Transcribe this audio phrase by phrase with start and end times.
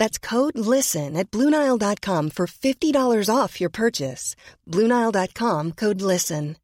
[0.00, 4.34] That's code LISTEN at Bluenile.com for $50 off your purchase.
[4.66, 6.56] Bluenile.com code LISTEN.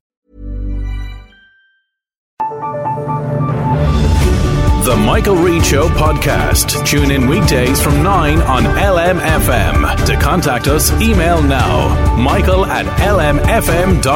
[4.87, 6.87] The Michael Reade Show podcast.
[6.87, 10.07] Tune in weekdays from 9 on LMFM.
[10.07, 14.07] To contact us, email now michael at lmfm.ie.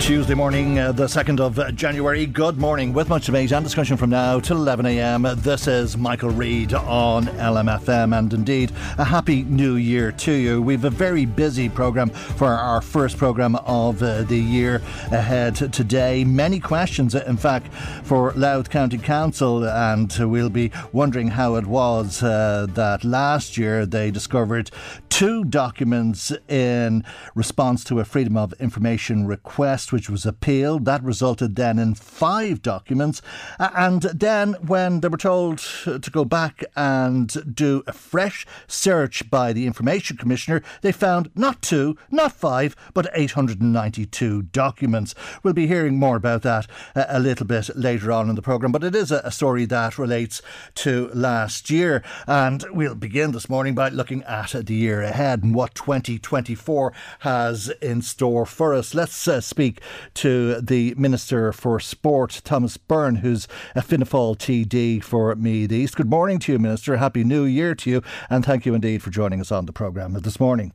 [0.00, 2.24] Tuesday morning, uh, the 2nd of January.
[2.24, 2.94] Good morning.
[2.94, 8.18] With much debate and discussion from now till 11am, this is Michael Reade on LMFM.
[8.18, 10.62] And indeed, a happy new year to you.
[10.62, 14.76] We've a very busy programme for our first programme of uh, the year
[15.12, 16.24] ahead today.
[16.24, 19.68] Many questions, in fact, for Louth County Council.
[19.68, 24.70] And we'll be wondering how it was uh, that last year they discovered
[25.10, 27.04] two documents in
[27.34, 30.84] response to a Freedom of Information request which was appealed.
[30.84, 33.22] That resulted then in five documents.
[33.58, 39.52] And then, when they were told to go back and do a fresh search by
[39.52, 45.14] the Information Commissioner, they found not two, not five, but 892 documents.
[45.42, 48.84] We'll be hearing more about that a little bit later on in the programme, but
[48.84, 50.42] it is a story that relates
[50.76, 52.02] to last year.
[52.26, 57.68] And we'll begin this morning by looking at the year ahead and what 2024 has
[57.82, 58.94] in store for us.
[58.94, 59.79] Let's uh, speak
[60.14, 65.96] to the Minister for Sport, Thomas Byrne, who's a Fianna Fáil TD for Meath East.
[65.96, 66.96] Good morning to you, Minister.
[66.96, 70.12] Happy New Year to you, and thank you indeed for joining us on the programme
[70.14, 70.72] this morning.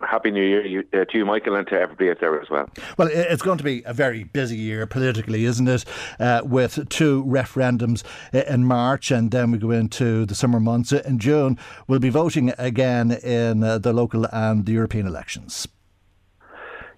[0.00, 2.68] Happy New Year uh, to you, Michael, and to everybody out there as well.
[2.98, 5.84] Well, it's going to be a very busy year politically, isn't it?
[6.20, 10.92] Uh, with two referendums uh, in March, and then we go into the summer months
[10.92, 11.58] in June.
[11.88, 15.66] We'll be voting again in uh, the local and the European elections.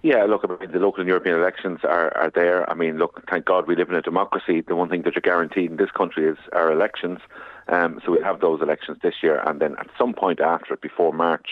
[0.01, 2.69] Yeah, look, I mean, the local and European elections are, are there.
[2.69, 4.61] I mean, look, thank God we live in a democracy.
[4.61, 7.19] The one thing that you're guaranteed in this country is our elections.
[7.67, 10.81] Um, so we have those elections this year, and then at some point after it,
[10.81, 11.49] before March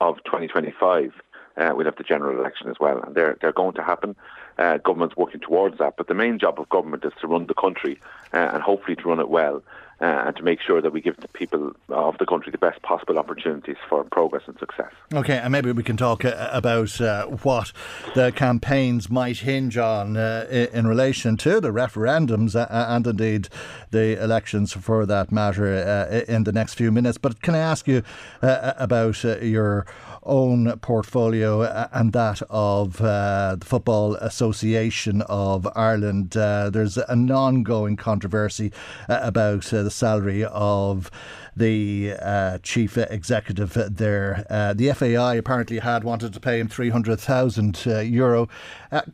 [0.00, 1.12] of 2025,
[1.56, 4.14] uh, we'll have the general election as well, and they're they're going to happen.
[4.58, 7.54] Uh, government's working towards that, but the main job of government is to run the
[7.54, 7.98] country
[8.32, 9.60] uh, and hopefully to run it well
[10.00, 12.80] uh, and to make sure that we give the people of the country the best
[12.82, 14.92] possible opportunities for progress and success.
[15.12, 17.72] Okay, and maybe we can talk uh, about uh, what
[18.14, 23.48] the campaigns might hinge on uh, in relation to the referendums uh, and indeed
[23.90, 27.18] the elections for that matter uh, in the next few minutes.
[27.18, 28.02] But can I ask you
[28.42, 29.86] about your
[30.28, 31.62] own portfolio
[31.92, 36.36] and that of uh, the Football Association of Ireland.
[36.36, 38.72] Uh, there's an ongoing controversy
[39.08, 41.10] uh, about uh, the salary of
[41.56, 44.46] the uh, chief executive there.
[44.48, 48.48] Uh, the FAI apparently had wanted to pay him 300,000 uh, euro.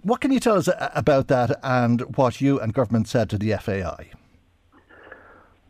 [0.02, 3.56] what can you tell us about that and what you and government said to the
[3.56, 4.10] FAI?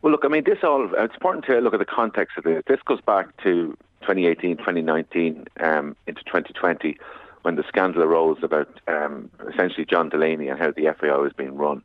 [0.02, 2.62] Well, look, I mean, this all, it's important to look at the context of this.
[2.66, 3.74] This goes back to
[4.04, 6.96] 2018, 2019, um, into 2020,
[7.42, 11.56] when the scandal arose about um, essentially John Delaney and how the FAI was being
[11.56, 11.82] run.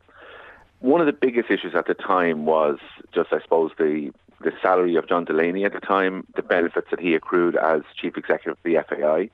[0.80, 2.78] One of the biggest issues at the time was
[3.12, 6.98] just, I suppose, the the salary of John Delaney at the time, the benefits that
[6.98, 9.28] he accrued as chief executive of the FAI.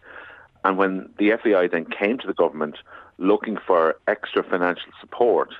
[0.64, 2.78] And when the FAI then came to the government
[3.18, 5.54] looking for extra financial support,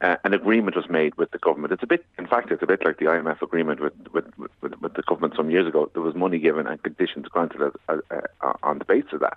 [0.00, 1.72] uh, an agreement was made with the government.
[1.72, 4.24] It's a bit, in fact, it's a bit like the IMF agreement with with,
[4.60, 5.90] with, with the government some years ago.
[5.92, 9.36] There was money given and conditions granted as, uh, uh, on the basis of that.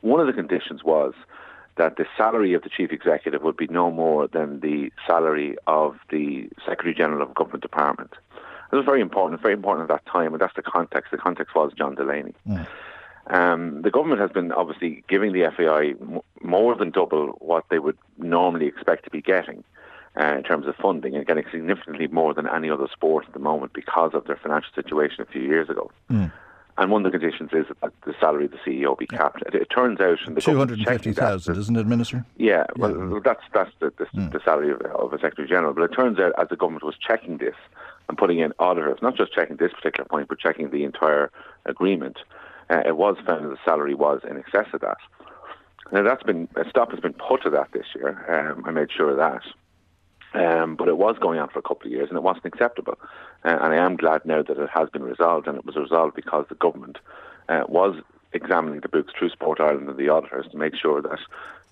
[0.00, 1.14] One of the conditions was
[1.76, 5.96] that the salary of the chief executive would be no more than the salary of
[6.10, 8.12] the secretary general of a government department.
[8.72, 11.10] It was very important, very important at that time, and that's the context.
[11.10, 12.34] The context was John Delaney.
[12.48, 12.66] Mm.
[13.26, 15.94] Um, the government has been obviously giving the FAI
[16.42, 19.62] more than double what they would normally expect to be getting
[20.18, 23.38] uh, in terms of funding and getting significantly more than any other sport at the
[23.38, 25.90] moment because of their financial situation a few years ago.
[26.10, 26.32] Mm.
[26.78, 29.42] And one of the conditions is that the salary of the CEO be capped.
[29.42, 32.24] It, it turns out, in the two hundred and fifty thousand, isn't it, Minister?
[32.38, 33.18] Yeah, well, yeah.
[33.22, 34.32] that's that's the, the, mm.
[34.32, 35.74] the salary of, of, a Secretary General.
[35.74, 37.56] But it turns out, as the government was checking this
[38.08, 41.30] and putting in auditors, not just checking this particular point, but checking the entire
[41.66, 42.18] agreement,
[42.70, 44.98] uh, it was found that the salary was in excess of that.
[45.92, 48.24] Now that's been a stop has been put to that this year.
[48.28, 49.42] Um, I made sure of that.
[50.32, 52.96] Um, but it was going on for a couple of years and it wasn't acceptable.
[53.44, 56.14] Uh, and I am glad now that it has been resolved, and it was resolved
[56.14, 56.98] because the government
[57.48, 57.96] uh, was
[58.32, 61.18] examining the books through Sport Ireland and the auditors to make sure that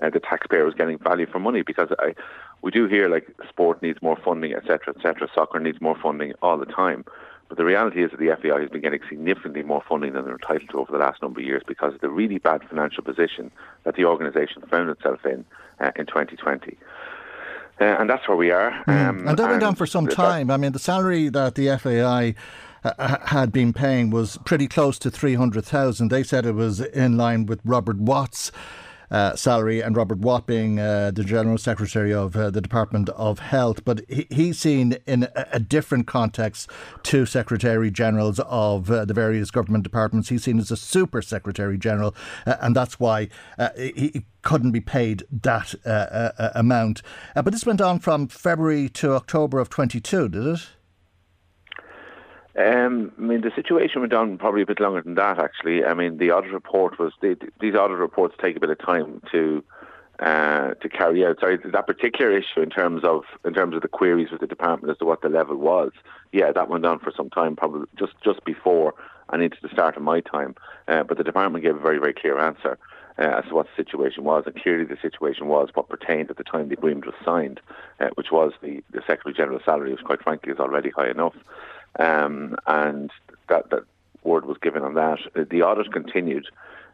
[0.03, 1.63] uh, the taxpayer was getting value for money.
[1.63, 2.15] Because I,
[2.63, 5.29] we do hear like sport needs more funding, etc., etc.
[5.35, 7.05] Soccer needs more funding all the time.
[7.49, 10.35] But the reality is that the FAI has been getting significantly more funding than they're
[10.35, 13.51] entitled to over the last number of years because of the really bad financial position
[13.85, 15.45] that the organisation found itself in
[15.81, 16.77] uh, in 2020.
[17.81, 18.73] Uh, and that's where we are.
[18.87, 19.09] Mm.
[19.09, 20.51] Um, and that went on for some time.
[20.51, 22.35] I mean, the salary that the FAI
[22.85, 26.09] uh, had been paying was pretty close to 300,000.
[26.09, 28.51] They said it was in line with Robert Watt's
[29.11, 33.39] uh, salary, and Robert Watt being uh, the General Secretary of uh, the Department of
[33.39, 33.85] Health.
[33.85, 36.71] But he, he's seen in a, a, different context
[37.05, 40.29] to Secretary Generals of uh, the various government departments.
[40.29, 42.15] He's seen as a Super Secretary General,
[42.47, 43.29] uh, and that's why
[43.59, 45.75] uh, he couldn't be paid that
[46.55, 47.03] amount.
[47.35, 50.61] but this went on from February to October of 22, did it?
[52.59, 55.39] Um, I mean, the situation went on probably a bit longer than that.
[55.39, 59.23] Actually, I mean, the audit report was these audit reports take a bit of time
[59.31, 59.63] to
[60.19, 61.39] uh, to carry out.
[61.39, 64.91] Sorry, that particular issue in terms of in terms of the queries with the department
[64.91, 65.93] as to what the level was.
[66.33, 68.93] Yeah, that went on for some time, probably just just before
[69.31, 70.57] and into the start of my time.
[70.89, 72.77] Uh, but the department gave a very very clear answer.
[73.21, 76.37] Uh, as to what the situation was, and clearly the situation was what pertained at
[76.37, 77.61] the time the agreement was signed,
[77.99, 81.35] uh, which was the, the Secretary General's salary, which quite frankly is already high enough
[81.99, 83.11] um, and
[83.49, 83.85] that, that
[84.23, 85.19] word was given on that.
[85.51, 86.47] The audit continued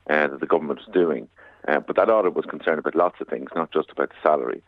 [0.09, 1.29] uh, that the government was doing,
[1.69, 4.63] uh, but that audit was concerned about lots of things, not just about the salary.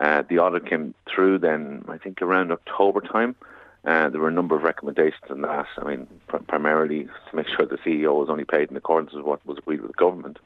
[0.00, 3.36] Uh, the audit came through then, I think, around October time.
[3.84, 5.66] Uh, there were a number of recommendations in that.
[5.78, 9.24] I mean, pr- primarily to make sure the CEO was only paid in accordance with
[9.24, 10.38] what was agreed with the government.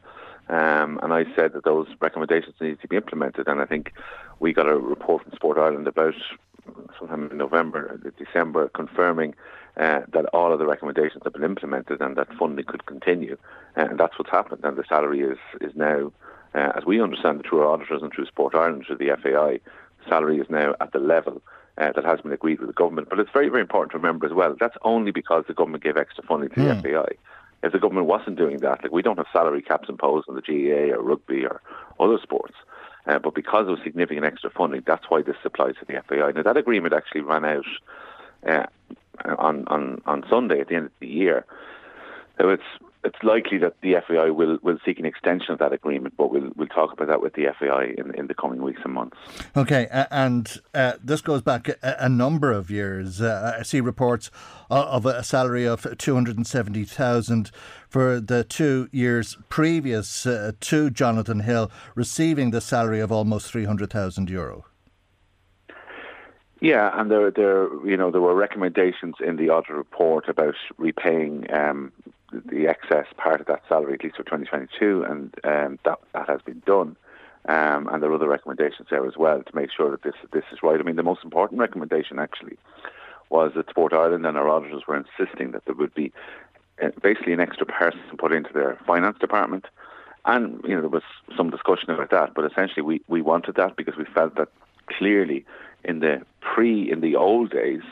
[0.49, 3.49] Um, and I said that those recommendations needed to be implemented.
[3.49, 3.93] And I think
[4.40, 6.14] we got a report from Sport Ireland about
[6.99, 9.34] sometime in November, December, confirming
[9.76, 13.37] uh, that all of the recommendations have been implemented and that funding could continue.
[13.76, 14.64] Uh, and that's what's happened.
[14.64, 16.12] And the salary is, is now,
[16.55, 19.61] uh, as we understand it through our auditors and through Sport Ireland, through the FAI,
[20.08, 21.43] salary is now at the level
[21.78, 23.08] uh, that has been agreed with the government.
[23.08, 25.96] But it's very, very important to remember as well, that's only because the government gave
[25.96, 26.82] extra funding to mm.
[26.82, 26.94] the hmm.
[26.94, 27.08] FAI.
[27.62, 30.43] If the government wasn't doing that, like we don't have salary caps imposed on the
[30.43, 31.62] GAA or rugby or
[31.99, 32.55] other sports.
[33.06, 36.33] Uh, but because of significant extra funding, that's why this applies to the FAI.
[36.33, 37.67] Now, that agreement actually ran out
[38.47, 38.67] uh,
[39.39, 41.45] on, on, on Sunday at the end of the year.
[42.41, 42.62] So it's
[43.05, 46.51] it's likely that the FAI will, will seek an extension of that agreement, but we'll
[46.56, 49.17] we'll talk about that with the FAI in, in the coming weeks and months.
[49.56, 53.21] Okay, uh, and uh, this goes back a, a number of years.
[53.21, 54.31] Uh, I see reports
[54.71, 57.51] of a salary of two hundred and seventy thousand
[57.89, 63.65] for the two years previous uh, to Jonathan Hill receiving the salary of almost three
[63.65, 64.65] hundred thousand euro.
[66.61, 71.53] Yeah, and there, there, you know, there were recommendations in the audit report about repaying
[71.53, 71.93] um,
[72.47, 76.41] the excess part of that salary, at least for 2022, and um, that that has
[76.43, 76.97] been done.
[77.47, 80.45] Um, and there are other recommendations there as well to make sure that this this
[80.53, 80.81] is right.
[80.81, 82.57] I mean, the most important recommendation actually
[83.31, 86.12] was that Sport Ireland and our auditors were insisting that there would be
[86.83, 89.67] uh, basically an extra person put into their finance department.
[90.25, 91.03] And you know there was
[91.37, 94.49] some discussion about that, but essentially we, we wanted that because we felt that
[94.87, 95.45] clearly
[95.85, 97.83] in the pre in the old days,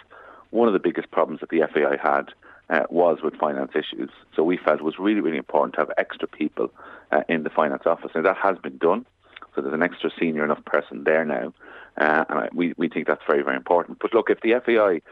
[0.50, 2.32] one of the biggest problems that the FAI had
[2.70, 4.10] uh, was with finance issues.
[4.34, 6.70] So we felt it was really, really important to have extra people
[7.10, 8.12] uh, in the finance office.
[8.14, 9.06] And that has been done.
[9.54, 11.52] So there's an extra senior enough person there now.
[11.98, 13.98] Uh, and I, we, we think that's very, very important.
[13.98, 15.02] But look, if the FAI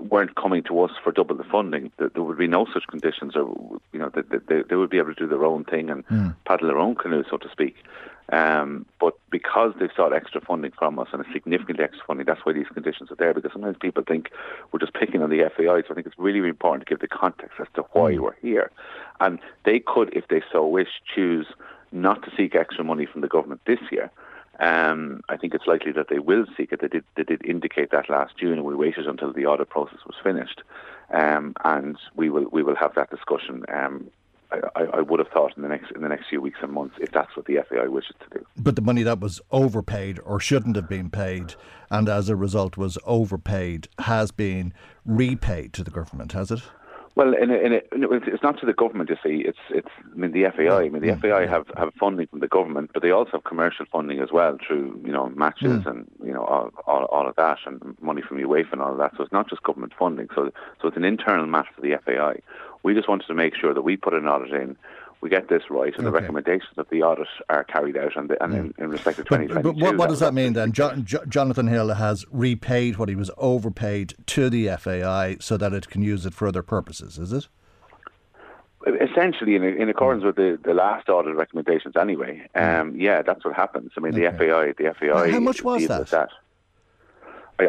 [0.00, 3.80] weren't coming to us for double the funding, there would be no such conditions, or
[3.92, 6.34] you know, they, they, they would be able to do their own thing and mm.
[6.46, 7.76] paddle their own canoe, so to speak.
[8.32, 12.40] Um, but because they've sought extra funding from us and a significant extra funding, that's
[12.44, 13.34] why these conditions are there.
[13.34, 14.30] Because sometimes people think
[14.70, 15.82] we're just picking on the FAI.
[15.82, 18.20] So I think it's really, really important to give the context as to why mm.
[18.20, 18.70] we're here.
[19.20, 21.46] And they could, if they so wish, choose
[21.90, 24.10] not to seek extra money from the government this year.
[24.60, 26.80] Um, I think it's likely that they will seek it.
[26.80, 30.00] They did, they did indicate that last June, and we waited until the audit process
[30.06, 30.62] was finished,
[31.10, 34.10] um, and we will we will have that discussion um,
[34.74, 36.96] I, I, would have thought in the next in the next few weeks and months
[37.00, 38.46] if that's what the FAI wishes to do.
[38.56, 41.54] But the money that was overpaid or shouldn't have been paid,
[41.90, 46.60] and as a result was overpaid, has been repaid to the government, has it?
[47.14, 47.80] Well, in a, in a,
[48.26, 49.10] it's not to the government.
[49.10, 49.88] You see, it's it's.
[50.10, 50.84] I mean, the FAI.
[50.84, 53.44] I mean, the yeah, FAI have have funding from the government, but they also have
[53.44, 55.86] commercial funding as well through you know matches mm.
[55.86, 58.98] and you know all, all, all of that and money from UEFA and all of
[58.98, 59.12] that.
[59.16, 60.28] So it's not just government funding.
[60.34, 60.50] So
[60.80, 62.40] so it's an internal matter for the FAI.
[62.82, 64.76] We just wanted to make sure that we put an audit in
[65.22, 66.04] we get this right, and okay.
[66.04, 69.24] the recommendations of the audit are carried out, and, the, and in, in, respect to
[69.24, 69.54] 2022.
[69.54, 70.72] But, but what, what does that mean then?
[70.72, 75.72] Jo- jo- Jonathan Hill has repaid what he was overpaid to the FAI so that
[75.72, 77.46] it can use it for other purposes, is it?
[78.84, 82.48] Essentially, in, in accordance with the, the last audit recommendations, anyway.
[82.56, 83.92] Um, yeah, that's what happens.
[83.96, 84.36] I mean, okay.
[84.36, 85.30] the FAI, the FAI.
[85.30, 86.08] How much was that?
[86.08, 86.30] that.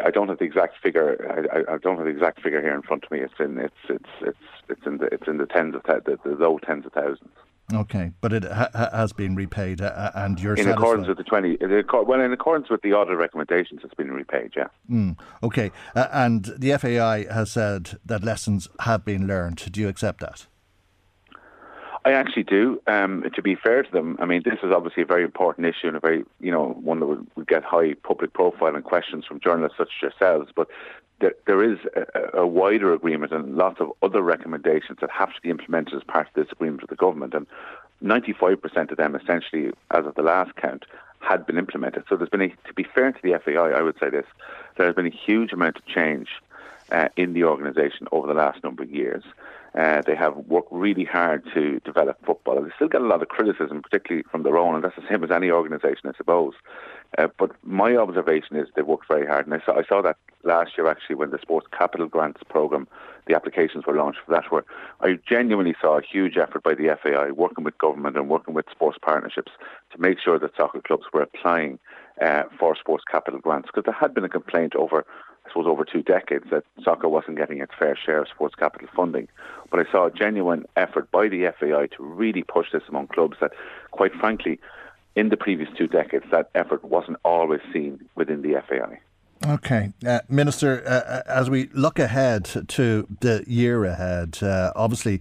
[0.00, 1.48] I, I, don't have the exact figure.
[1.52, 3.20] I, I, don't have the exact figure here in front of me.
[3.20, 6.30] It's in it's it's it's it's in the it's in the tens of the, the
[6.30, 7.30] low tens of thousands.
[7.72, 10.78] Okay, but it ha- has been repaid, uh, uh and you're in satisfied?
[10.78, 11.56] accordance with the twenty.
[11.60, 14.52] Well, in accordance with the audit recommendations, it's been repaid.
[14.54, 14.66] Yeah.
[14.90, 19.72] Mm, okay, uh, and the FAI has said that lessons have been learned.
[19.72, 20.46] Do you accept that?
[22.04, 22.82] I actually do.
[22.86, 25.88] Um, to be fair to them, I mean, this is obviously a very important issue
[25.88, 29.24] and a very, you know, one that would, would get high public profile and questions
[29.24, 30.50] from journalists such as yourselves.
[30.54, 30.68] But
[31.20, 35.40] there, there is a, a, wider agreement and lots of other recommendations that have to
[35.40, 37.32] be implemented as part of this agreement with the government.
[37.32, 37.46] And
[38.02, 40.84] 95% of them, essentially, as of the last count,
[41.20, 42.04] had been implemented.
[42.08, 44.26] So there's been, a, to be fair to the FAI, I would say this,
[44.76, 46.28] there has been a huge amount of change
[46.92, 49.24] uh, in the organisation over the last number of years.
[49.78, 52.62] Uh, they have worked really hard to develop football.
[52.62, 55.24] They still get a lot of criticism, particularly from their own, and that's the same
[55.24, 56.54] as any organisation, I suppose.
[57.18, 60.16] Uh, but my observation is they've worked very hard, and I saw, I saw that
[60.44, 62.86] last year actually when the Sports Capital Grants Programme,
[63.26, 64.64] the applications were launched for that, where
[65.00, 68.66] I genuinely saw a huge effort by the FAI working with government and working with
[68.70, 69.52] sports partnerships
[69.92, 71.78] to make sure that soccer clubs were applying
[72.20, 75.04] uh, for sports capital grants, because there had been a complaint over
[75.44, 78.88] I suppose, over two decades that soccer wasn't getting its fair share of sports capital
[78.94, 79.28] funding.
[79.70, 83.36] But I saw a genuine effort by the FAI to really push this among clubs
[83.40, 83.52] that,
[83.90, 84.58] quite frankly,
[85.14, 89.00] in the previous two decades, that effort wasn't always seen within the FAI.
[89.46, 95.20] Okay, uh, Minister, uh, uh, as we look ahead to the year ahead, uh, obviously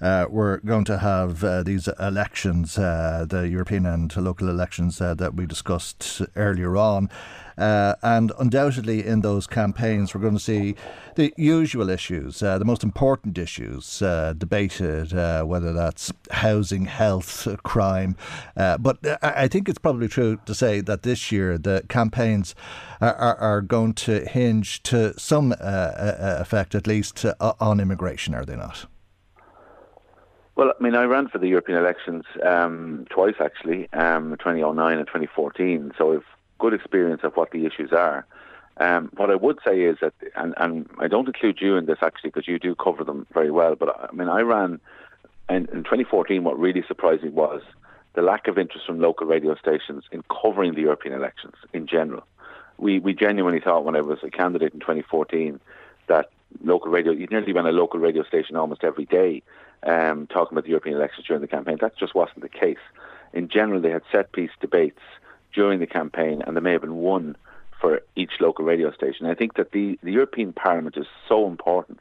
[0.00, 5.46] uh, we're going to have uh, these elections, the European and local elections that we
[5.46, 7.08] discussed earlier on.
[7.58, 10.74] Uh, and undoubtedly, in those campaigns, we're going to see
[11.16, 17.46] the usual issues, uh, the most important issues uh, debated, uh, whether that's housing, health,
[17.62, 18.16] crime.
[18.56, 22.54] Uh, but I think it's probably true to say that this year the campaigns
[23.00, 28.44] are, are, are going to hinge to some uh, effect, at least, on immigration, are
[28.44, 28.86] they not?
[30.54, 35.06] Well, I mean, I ran for the European elections um, twice actually, um, 2009 and
[35.06, 35.92] 2014.
[35.96, 36.22] So if
[36.62, 38.24] good experience of what the issues are.
[38.76, 41.98] Um, what I would say is that, and, and I don't include you in this
[42.00, 44.80] actually because you do cover them very well, but I mean, I ran
[45.50, 46.44] in, in 2014.
[46.44, 47.62] What really surprised me was
[48.14, 52.24] the lack of interest from local radio stations in covering the European elections in general.
[52.78, 55.60] We we genuinely thought when I was a candidate in 2014
[56.06, 56.30] that
[56.62, 59.42] local radio, you nearly ran a local radio station almost every day
[59.82, 61.78] um, talking about the European elections during the campaign.
[61.80, 62.84] That just wasn't the case.
[63.32, 65.02] In general, they had set piece debates
[65.52, 67.36] during the campaign, and there may have been one
[67.80, 69.26] for each local radio station.
[69.26, 72.00] I think that the, the European Parliament is so important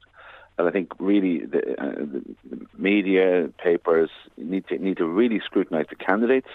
[0.62, 5.88] And I think really the, uh, the media, papers need to need to really scrutinise
[5.90, 6.50] the candidates,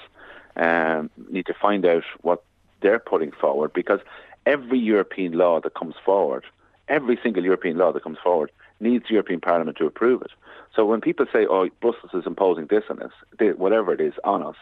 [0.56, 2.44] um, need to find out what
[2.82, 4.00] they're putting forward because
[4.44, 6.44] every European law that comes forward,
[6.88, 10.30] every single European law that comes forward, needs the European Parliament to approve it.
[10.74, 13.12] So when people say, "Oh, Brussels is imposing this on us,"
[13.56, 14.56] whatever it is on us,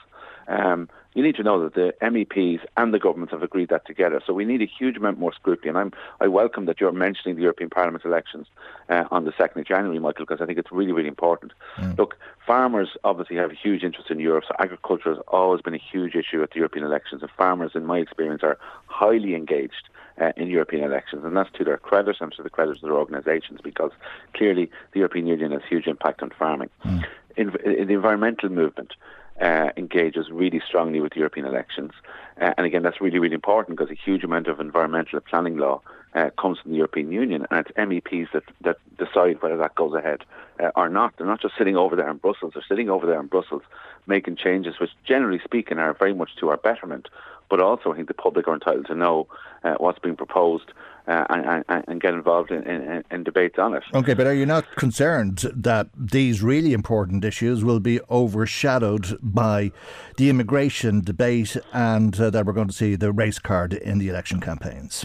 [0.49, 4.21] um, you need to know that the MEPs and the governments have agreed that together.
[4.27, 5.69] So we need a huge amount more scrutiny.
[5.69, 8.49] And I'm, I welcome that you're mentioning the European Parliament elections
[8.89, 11.53] uh, on the 2nd of January, Michael, because I think it's really, really important.
[11.77, 11.97] Mm.
[11.97, 14.45] Look, farmers obviously have a huge interest in Europe.
[14.49, 17.23] So agriculture has always been a huge issue at the European elections.
[17.23, 19.89] And farmers, in my experience, are highly engaged
[20.21, 21.25] uh, in European elections.
[21.25, 23.93] And that's to their credit and to the credit of their organisations because
[24.35, 26.71] clearly the European Union has huge impact on farming.
[26.85, 27.05] Mm.
[27.37, 28.95] In, in the environmental movement,
[29.41, 31.93] uh, engages really strongly with European elections.
[32.41, 35.81] Uh, and again, that's really, really important because a huge amount of environmental planning law
[36.15, 39.95] uh, comes from the European Union, and it's MEPs that, that decide whether that goes
[39.95, 40.21] ahead
[40.61, 41.15] uh, or not.
[41.17, 43.63] They're not just sitting over there in Brussels, they're sitting over there in Brussels
[44.07, 47.09] making changes which, generally speaking, are very much to our betterment.
[47.51, 49.27] But also, I think the public are entitled to know
[49.63, 50.73] uh, what's being proposed
[51.07, 53.83] uh, and, and, and, get involved in, in, in, debates on it.
[53.93, 59.71] Okay, but are you not concerned that these really important issues will be overshadowed by
[60.17, 64.09] the immigration debate and uh, that we're going to see the race card in the
[64.09, 65.05] election campaigns?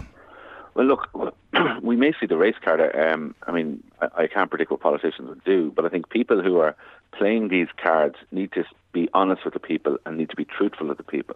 [0.73, 1.09] Well, look,
[1.81, 2.79] we may see the race card.
[2.95, 6.41] Um, I mean, I, I can't predict what politicians will do, but I think people
[6.41, 6.75] who are
[7.11, 8.63] playing these cards need to
[8.93, 11.35] be honest with the people and need to be truthful with the people.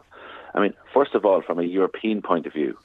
[0.56, 2.78] I mean, first of all, from a European point of view,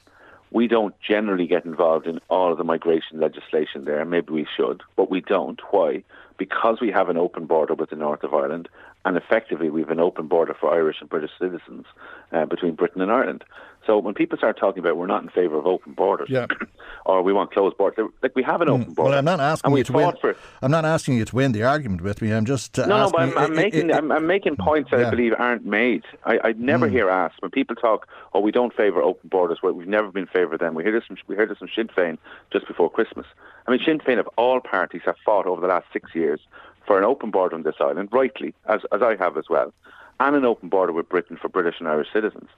[0.51, 4.03] we don't generally get involved in all of the migration legislation there.
[4.05, 5.59] Maybe we should, but we don't.
[5.71, 6.03] Why?
[6.37, 8.69] Because we have an open border with the north of Ireland,
[9.05, 11.85] and effectively we have an open border for Irish and British citizens
[12.31, 13.43] uh, between Britain and Ireland.
[13.89, 16.45] So when people start talking about we're not in favour of open borders, yeah.
[17.07, 19.09] or we want closed borders, like we have an open border.
[19.09, 20.13] Well, I'm not asking you to win.
[20.61, 22.31] I'm not asking you to win the argument with me.
[22.31, 23.09] I'm just uh, no, no.
[23.09, 25.07] But I'm, I'm it, making it, I'm, I'm, making points that yeah.
[25.07, 26.03] I believe aren't made.
[26.23, 26.91] I, I never mm.
[26.91, 28.07] hear asked when people talk.
[28.35, 29.57] Oh, we don't favour open borders.
[29.63, 30.75] Well, we've never been in favour of them.
[30.75, 32.19] We heard this from we heard this from Sinn Féin
[32.53, 33.25] just before Christmas.
[33.65, 36.41] I mean, Sinn Féin of all parties have fought over the last six years
[36.85, 39.73] for an open border on this island, rightly, as as I have as well,
[40.19, 42.49] and an open border with Britain for British and Irish citizens.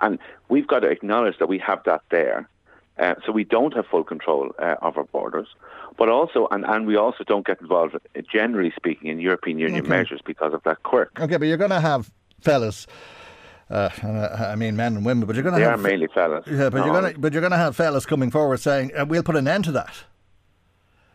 [0.00, 2.48] And we've got to acknowledge that we have that there.
[2.96, 5.48] Uh, so we don't have full control uh, of our borders,
[5.98, 9.80] but also, and, and we also don't get involved, uh, generally speaking, in European Union
[9.80, 9.88] okay.
[9.88, 11.18] measures because of that quirk.
[11.20, 12.86] Okay, but you're going to have fellas.
[13.68, 13.88] Uh,
[14.52, 16.46] I mean, men and women, but you're going to they have are mainly fellas.
[16.46, 16.84] Yeah, but no.
[16.84, 19.36] you're going to but you're going to have fellas coming forward saying uh, we'll put
[19.36, 20.04] an end to that.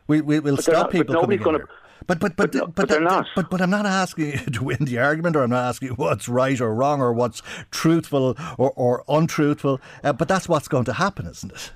[0.08, 1.70] We we will stop people coming gonna, here.
[2.08, 3.27] But but but but, no, but, but they're not.
[3.36, 5.94] But but I'm not asking you to win the argument, or I'm not asking you
[5.96, 7.41] what's right or wrong, or what's
[7.72, 9.79] truthful or, or untruthful.
[10.03, 11.72] Uh, but that's what's going to happen, isn't it?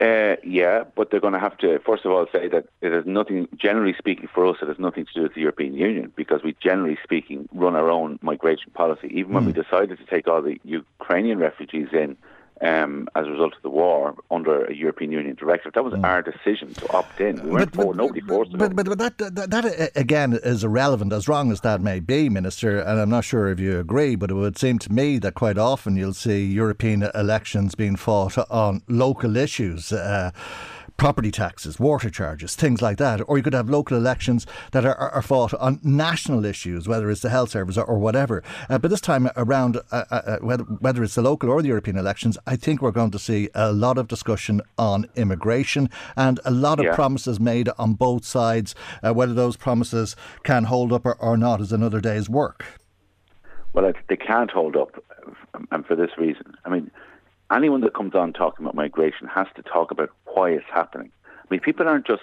[0.00, 3.04] Uh, yeah, but they're going to have to, first of all, say that it has
[3.04, 6.42] nothing, generally speaking, for us, it has nothing to do with the European Union because
[6.42, 9.08] we, generally speaking, run our own migration policy.
[9.12, 9.48] Even when mm.
[9.48, 12.16] we decided to take all the Ukrainian refugees in
[12.60, 15.72] um, as a result of the war under a European Union directive.
[15.72, 16.04] That was mm.
[16.04, 17.42] our decision to opt in.
[17.42, 21.12] We weren't but, forward, nobody forced but, but, but, that, that, that, again, is irrelevant,
[21.12, 24.30] as wrong as that may be, Minister, and I'm not sure if you agree, but
[24.30, 28.82] it would seem to me that quite often you'll see European elections being fought on
[28.88, 29.92] local issues.
[29.92, 30.30] Uh,
[31.00, 33.22] property taxes, water charges, things like that.
[33.26, 37.10] Or you could have local elections that are, are, are fought on national issues, whether
[37.10, 38.42] it's the health service or, or whatever.
[38.68, 41.96] Uh, but this time around, uh, uh, whether, whether it's the local or the European
[41.96, 46.50] elections, I think we're going to see a lot of discussion on immigration and a
[46.50, 46.94] lot of yeah.
[46.94, 48.74] promises made on both sides.
[49.02, 52.78] Uh, whether those promises can hold up or, or not is another day's work.
[53.72, 55.02] Well, they can't hold up,
[55.70, 56.56] and for this reason.
[56.66, 56.90] I mean,
[57.50, 61.10] anyone that comes on talking about migration has to talk about why it's happening.
[61.26, 62.22] I mean, people aren't just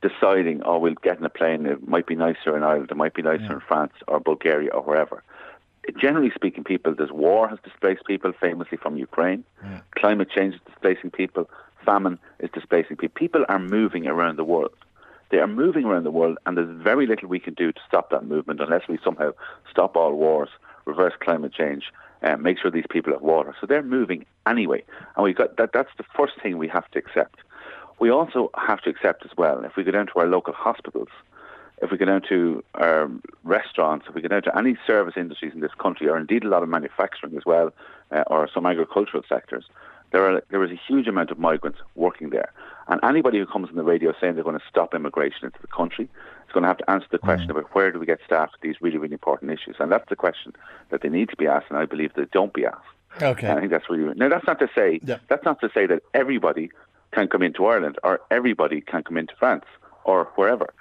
[0.00, 3.14] deciding, oh, we'll get in a plane, it might be nicer in Ireland, it might
[3.14, 3.52] be nicer yeah.
[3.54, 5.22] in France or Bulgaria or wherever.
[5.96, 9.42] Generally speaking, people, there's war has displaced people, famously from Ukraine.
[9.64, 9.80] Yeah.
[9.96, 11.48] Climate change is displacing people.
[11.84, 13.14] Famine is displacing people.
[13.14, 14.74] People are moving around the world.
[15.30, 18.10] They are moving around the world, and there's very little we can do to stop
[18.10, 19.32] that movement unless we somehow
[19.70, 20.48] stop all wars,
[20.84, 21.84] reverse climate change,
[22.22, 23.54] uh, make sure these people have water.
[23.60, 24.82] So they're moving anyway,
[25.16, 25.72] and we got that.
[25.72, 27.36] That's the first thing we have to accept.
[27.98, 29.64] We also have to accept as well.
[29.64, 31.08] If we go down to our local hospitals,
[31.82, 33.10] if we go down to our
[33.44, 36.48] restaurants, if we go down to any service industries in this country, or indeed a
[36.48, 37.72] lot of manufacturing as well,
[38.10, 39.64] uh, or some agricultural sectors,
[40.10, 42.52] there are there is a huge amount of migrants working there.
[42.88, 45.66] And anybody who comes on the radio saying they're going to stop immigration into the
[45.66, 46.08] country
[46.48, 47.50] is going to have to answer the question mm.
[47.50, 49.76] about where do we get staff for these really, really important issues.
[49.78, 50.54] And that's the question
[50.90, 53.22] that they need to be asked, and I believe they don't be asked.
[53.22, 53.46] Okay.
[53.46, 54.28] And I think that's really now.
[54.28, 55.18] That's not to say yeah.
[55.28, 56.70] that's not to say that everybody
[57.12, 59.64] can come into Ireland or everybody can come into France
[60.04, 60.72] or wherever.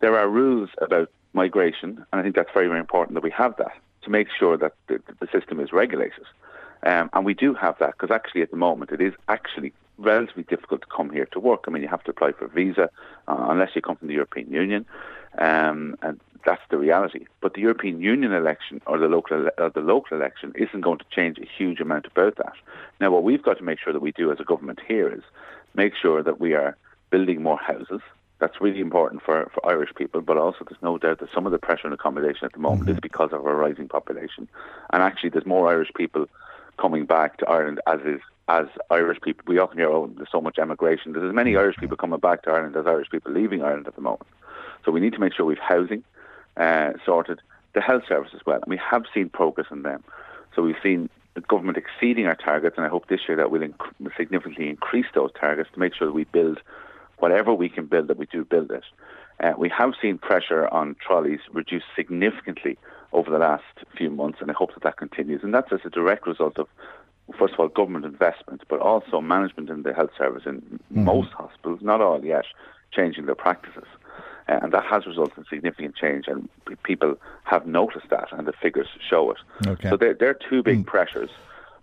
[0.00, 3.56] There are rules about migration, and I think that's very, very important that we have
[3.56, 6.24] that to make sure that the, the system is regulated.
[6.84, 10.44] Um, and we do have that because actually at the moment it is actually relatively
[10.44, 11.64] difficult to come here to work.
[11.66, 12.90] I mean, you have to apply for a visa
[13.26, 14.86] uh, unless you come from the European Union,
[15.38, 17.26] um, and that's the reality.
[17.40, 21.04] But the European Union election or the local uh, the local election isn't going to
[21.10, 22.54] change a huge amount about that.
[23.00, 25.22] Now, what we've got to make sure that we do as a government here is
[25.74, 26.76] make sure that we are
[27.10, 28.00] building more houses.
[28.38, 31.50] That's really important for, for Irish people, but also there's no doubt that some of
[31.50, 32.92] the pressure on accommodation at the moment mm-hmm.
[32.92, 34.48] is because of our rising population.
[34.92, 36.26] And actually, there's more Irish people
[36.78, 39.44] coming back to Ireland as is as Irish people.
[39.46, 41.12] We often hear, oh, there's so much emigration.
[41.12, 43.94] There's as many Irish people coming back to Ireland as Irish people leaving Ireland at
[43.94, 44.26] the moment.
[44.84, 46.02] So we need to make sure we've housing
[46.56, 47.40] uh, sorted,
[47.74, 48.56] the health service as well.
[48.56, 50.02] And we have seen progress in them.
[50.56, 53.62] So we've seen the government exceeding our targets, and I hope this year that we'll
[53.62, 56.58] inc- significantly increase those targets to make sure that we build
[57.18, 58.84] whatever we can build, that we do build it.
[59.40, 62.76] Uh, we have seen pressure on trolleys reduce significantly
[63.12, 63.62] over the last
[63.96, 65.42] few months, and I hope that that continues.
[65.42, 66.66] And that's as a direct result of
[67.38, 71.04] first of all, government investment, but also management in the health service in mm-hmm.
[71.04, 72.44] most hospitals, not all yet,
[72.92, 73.86] changing their practices.
[74.48, 76.48] Uh, and that has resulted in significant change, and
[76.82, 79.38] people have noticed that, and the figures show it.
[79.66, 79.90] Okay.
[79.90, 80.86] So they're, they're two big mm.
[80.86, 81.30] pressures.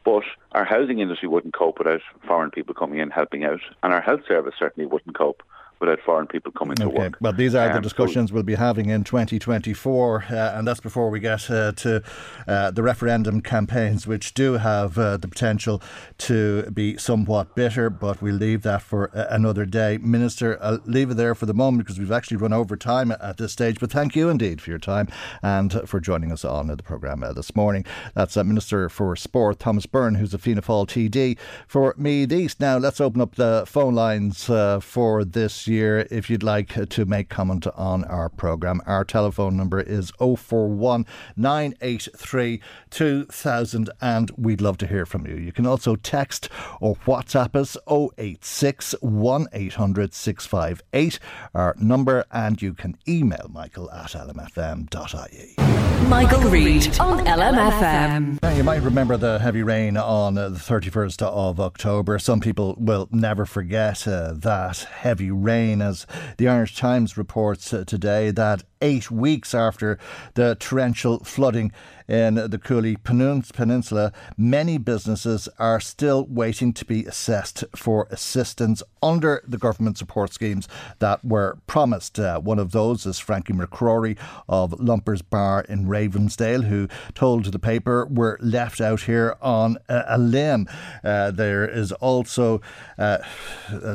[0.03, 4.01] But our housing industry wouldn't cope without foreign people coming in helping out, and our
[4.01, 5.41] health service certainly wouldn't cope
[5.79, 6.83] without foreign people coming okay.
[6.83, 7.17] to work.
[7.19, 11.09] Well, these are um, the discussions we'll be having in 2024, uh, and that's before
[11.09, 12.03] we get uh, to
[12.47, 15.81] uh, the referendum campaigns, which do have uh, the potential
[16.19, 19.97] to be somewhat bitter, but we'll leave that for another day.
[19.97, 23.37] Minister, I'll leave it there for the moment because we've actually run over time at
[23.37, 25.07] this stage, but thank you indeed for your time
[25.43, 27.85] and for joining us on the programme uh, this morning.
[28.13, 32.59] That's uh, Minister for Sport, Thomas Byrne, who's a Fianna Fáil TD for Meath East.
[32.59, 37.29] Now, let's open up the phone lines for this year if you'd like to make
[37.29, 38.81] comment on our programme.
[38.85, 45.35] Our telephone number is 041 983 2000 and we'd love to hear from you.
[45.35, 46.49] You can also text
[46.79, 51.19] or WhatsApp us 086 1800 658
[51.53, 55.55] our number and you can email michael at lmfm.ie.
[56.09, 58.39] Michael Reade on LMFM.
[58.43, 62.19] Now, you might remember the heavy rain on the 31st of October.
[62.19, 66.05] Some people will never forget uh, that heavy rain as
[66.37, 69.97] the Irish Times reports uh, today that eight weeks after
[70.33, 71.71] the torrential flooding
[72.07, 79.43] in the Cooley Peninsula, many businesses are still waiting to be assessed for assistance under
[79.47, 80.67] the government support schemes
[80.99, 82.19] that were promised.
[82.19, 87.59] Uh, one of those is Frankie McCrory of Lumpers Bar in Ravensdale, who told the
[87.59, 90.67] paper we're left out here on a, a limb.
[91.03, 92.61] Uh, there is also
[92.97, 93.17] uh,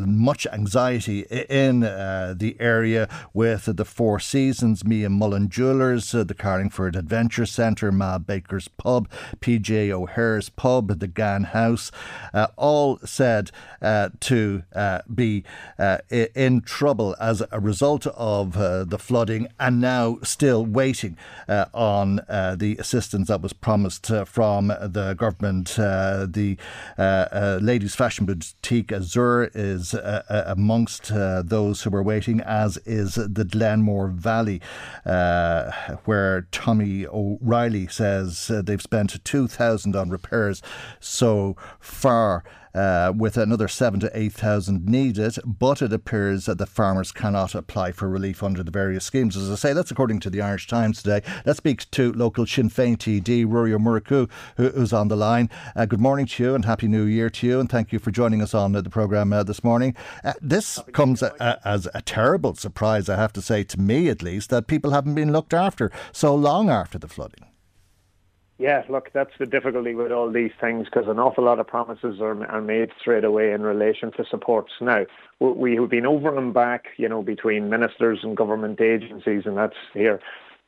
[0.04, 6.34] much anxiety in uh, the area with the Four Seasons, Mia Mullen Jewelers, uh, the
[6.34, 9.08] Carlingford Adventure Centre, Ma Baker's Pub,
[9.40, 11.90] PJ O'Hare's Pub, the Ghan House,
[12.32, 13.50] uh, all said
[13.82, 15.44] uh, to uh, be
[15.78, 21.16] uh, in trouble as a result of the flooding and now still waiting
[21.48, 25.68] on the assistance that was promised from the government.
[25.76, 26.56] the
[27.60, 29.94] ladies' fashion boutique Azure is
[30.28, 34.59] amongst those who are waiting, as is the Glenmore Valley,
[36.04, 40.62] where Tommy O'Reilly says says uh, they've spent 2,000 on repairs
[40.98, 42.44] so far.
[42.72, 47.54] Uh, with another seven to eight thousand needed, but it appears that the farmers cannot
[47.54, 49.36] apply for relief under the various schemes.
[49.36, 51.22] As I say, that's according to the Irish Times today.
[51.44, 55.50] Let's speak to local Sinn Féin TD Rory Ó Murchú, who's on the line.
[55.74, 58.10] Uh, good morning to you and Happy New Year to you, and thank you for
[58.10, 59.96] joining us on uh, the programme uh, this morning.
[60.22, 63.80] Uh, this Happy comes a, a, as a terrible surprise, I have to say, to
[63.80, 67.46] me at least, that people haven't been looked after so long after the flooding.
[68.60, 72.20] Yeah, look, that's the difficulty with all these things because an awful lot of promises
[72.20, 74.72] are, are made straight away in relation to supports.
[74.82, 75.06] Now,
[75.38, 79.76] we have been over and back, you know, between ministers and government agencies, and that's
[79.94, 80.20] here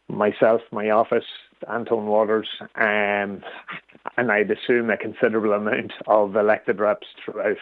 [0.08, 1.26] myself, my office,
[1.68, 3.42] Antóin Watters, um,
[4.16, 7.58] and I'd assume a considerable amount of elected reps throughout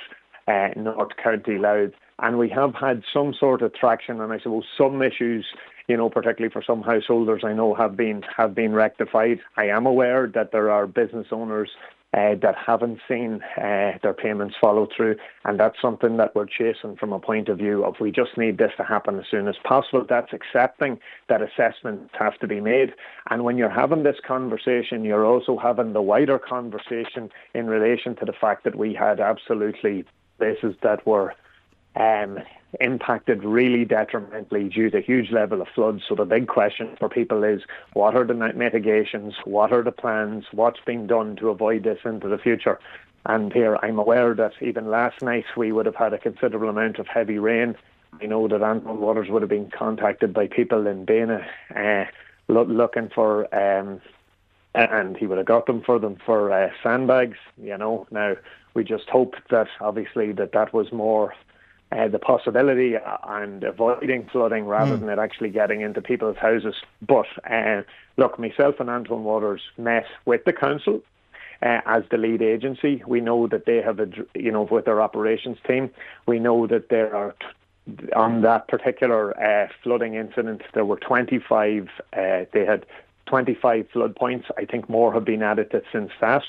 [0.47, 1.93] uh, North County Louth.
[2.21, 5.47] And we have had some sort of traction, and I suppose some issues
[5.91, 9.41] you know, particularly for some householders, I know have been have been rectified.
[9.57, 11.69] I am aware that there are business owners
[12.15, 16.95] uh, that haven't seen uh, their payments follow through, and that's something that we're chasing
[16.95, 19.57] from a point of view of we just need this to happen as soon as
[19.65, 20.07] possible.
[20.09, 22.95] That's accepting that assessments have to be made,
[23.29, 28.25] and when you're having this conversation, you're also having the wider conversation in relation to
[28.25, 30.05] the fact that we had absolutely
[30.39, 31.35] places that were
[31.97, 32.39] um,
[32.81, 36.03] impacted really detrimentally due to huge level of floods.
[36.09, 37.63] So the big question for people is
[37.95, 42.29] what are the mitigations, what are the plans, what's being done to avoid this into
[42.29, 42.79] the future?
[43.27, 46.99] And here I'm aware that even last night we would have had a considerable amount
[46.99, 47.75] of heavy rain.
[48.21, 52.05] I know that Antóin Watters would have been contacted by people in Bena uh,
[52.49, 54.01] lo- looking for, um,
[54.75, 57.39] and he would have got them for them for uh, sandbags.
[57.61, 58.37] You know, now
[58.75, 61.35] we just hope that obviously that that was more
[61.93, 65.01] uh, the possibility and avoiding flooding rather mm.
[65.01, 66.77] than it actually getting into people's houses.
[67.03, 67.83] But uh,
[68.17, 71.03] look, myself and Antóin Watters met with the council
[71.63, 73.03] uh, as the lead agency.
[73.07, 75.91] We know that they have, a, you know, with their operations team,
[76.27, 77.35] we know that there are.
[78.15, 81.89] on that particular uh, flooding incident, there were 25.
[82.13, 82.87] Uh, they had
[83.27, 84.47] 25 flood points.
[84.57, 86.43] I think more have been added to since that.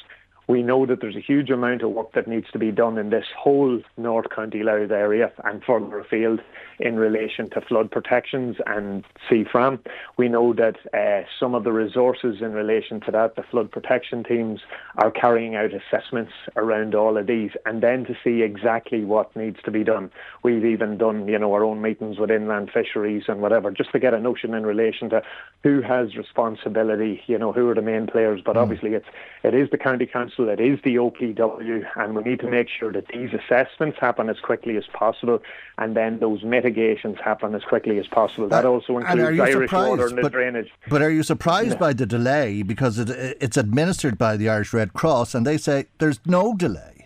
[0.52, 3.10] We know that there's a huge amount of work that needs to be done in
[3.10, 6.42] this whole North County Louth area and further afield
[6.78, 9.80] in relation to flood protections and CFRAM.
[10.18, 14.26] We know that uh, some of the resources in relation to that, the flood protection
[14.26, 14.60] teams,
[14.98, 19.60] are carrying out assessments around all of these, and then to see exactly what needs
[19.64, 20.12] to be done.
[20.44, 24.00] We've even done, you know, our own meetings with inland fisheries and whatever, just to
[24.00, 25.22] get a notion in relation to
[25.64, 28.42] who has responsibility, you know, who are the main players.
[28.44, 28.62] But mm.
[28.62, 29.08] obviously, it's
[29.44, 32.68] it is the county council Council, it is the OPW, and we need to make
[32.70, 35.42] sure that these assessments happen as quickly as possible,
[35.78, 38.48] and then those mitigations happen as quickly as possible.
[38.48, 40.70] That uh, also includes Irish water and the but, drainage.
[40.90, 44.94] But are you surprised by the delay because it, it's administered by the Irish Red
[44.94, 47.01] Cross, and they say there's no delay?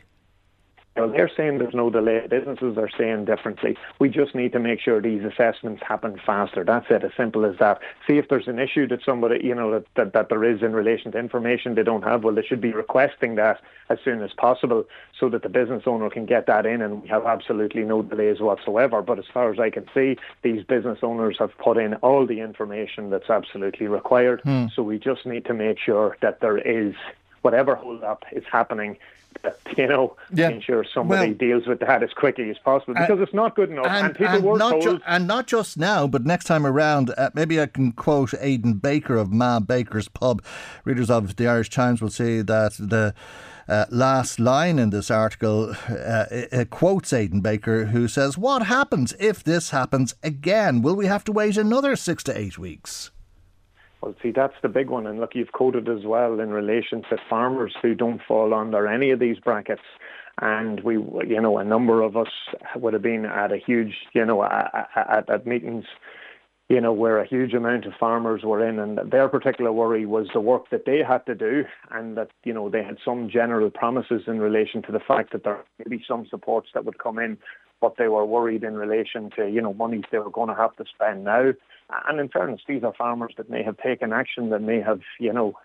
[0.96, 2.26] Well, they're saying there's no delay.
[2.30, 3.78] Businesses are saying differently.
[4.00, 6.64] We just need to make sure these assessments happen faster.
[6.64, 7.82] That's it, as simple as that.
[8.08, 10.72] See if there's an issue that somebody, you know, that, that, that there is in
[10.72, 12.24] relation to information they don't have.
[12.24, 14.86] Well, they should be requesting that as soon as possible
[15.20, 18.40] so that the business owner can get that in and we have absolutely no delays
[18.40, 19.02] whatsoever.
[19.02, 22.40] But as far as I can see, these business owners have put in all the
[22.40, 24.40] information that's absolutely required.
[24.46, 24.68] Hmm.
[24.74, 26.96] So we just need to make sure that there is
[27.42, 28.98] whatever hold up is happening
[29.44, 30.50] that, you know, yeah.
[30.50, 33.88] ensure somebody well, deals with that as quickly as possible because it's not good enough.
[33.88, 34.84] And, and people and were not told.
[34.84, 38.76] Ju- and not just now, but next time around, uh, maybe I can quote Aidan
[38.76, 40.44] Baker of Ma Baker's Pub.
[40.84, 43.14] Readers of the Irish Times will see that the.
[43.68, 49.16] Uh, last line in this article uh, it quotes Aidan Baker, who says, What happens
[49.20, 50.84] if this happens again?
[50.84, 53.10] Will we have to wait another six to eight weeks?
[54.06, 55.08] Well, see, that's the big one.
[55.08, 59.10] And look, you've quoted as well in relation to farmers who don't fall under any
[59.10, 59.82] of these brackets.
[60.40, 62.28] And we, you know, a number of us
[62.76, 65.86] would have been at a huge, you know, at, at meetings,
[66.70, 70.28] you know, where a huge amount of farmers were in, and their particular worry was
[70.34, 73.70] the work that they had to do, and that you know they had some general
[73.70, 77.18] promises in relation to the fact that there may be some supports that would come
[77.18, 77.38] in,
[77.82, 80.76] but they were worried in relation to you know monies they were going to have
[80.78, 81.54] to spend now.
[82.08, 85.32] And in fairness, these are farmers that may have taken action that may have, you
[85.32, 85.56] know,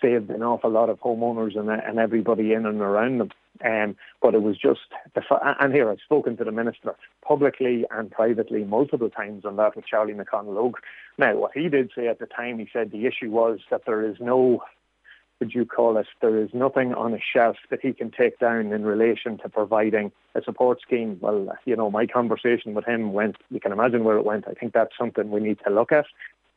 [0.00, 3.30] saved an awful lot of homeowners and, and everybody in and around them.
[3.64, 4.80] Um, but it was just,
[5.14, 5.22] the,
[5.60, 9.86] and here I've spoken to the minister publicly and privately multiple times on that with
[9.86, 10.74] Charlie McConalogue.
[11.18, 14.04] Now, what he did say at the time, he said the issue was that there
[14.04, 14.64] is no
[15.42, 18.72] would you call it, there is nothing on a shelf that he can take down
[18.72, 21.18] in relation to providing a support scheme.
[21.20, 24.46] Well, you know, my conversation with him went, you can imagine where it went.
[24.46, 26.04] I think that's something we need to look at.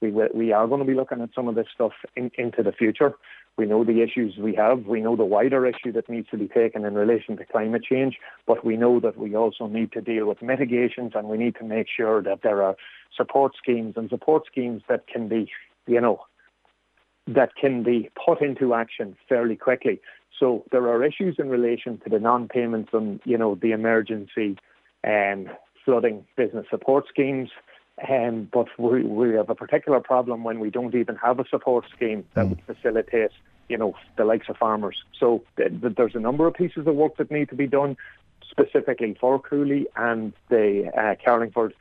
[0.02, 2.71] We, we are going to be looking at some of this stuff in, into the
[2.71, 3.15] future.
[3.58, 4.86] We know the issues we have.
[4.86, 8.19] We know the wider issue that needs to be taken in relation to climate change,
[8.45, 11.63] but we know that we also need to deal with mitigations and we need to
[11.63, 12.76] make sure that there are
[13.17, 15.50] support schemes and support schemes that can be,
[15.88, 16.19] you know,
[17.27, 19.99] that can be put into action fairly quickly.
[20.39, 24.57] So there are issues in relation to the non-payments on, you know, the emergency
[25.03, 25.49] um,
[25.83, 27.49] flooding business support schemes.
[28.09, 31.85] Um, but we, we have a particular problem when we don't even have a support
[31.95, 32.49] scheme that mm.
[32.49, 33.31] would facilitate,
[33.69, 35.03] you know, the likes of farmers.
[35.17, 37.95] So th- th- there's a number of pieces of work that need to be done
[38.51, 41.73] specifically for Cooley and the uh, Carlingford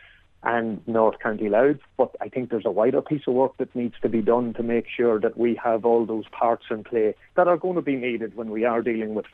[0.45, 1.81] and North County Louth.
[1.97, 4.63] But I think there's a wider piece of work that needs to be done to
[4.63, 7.97] make sure that we have all those parts in play that are going to be
[7.97, 9.27] needed when we are dealing with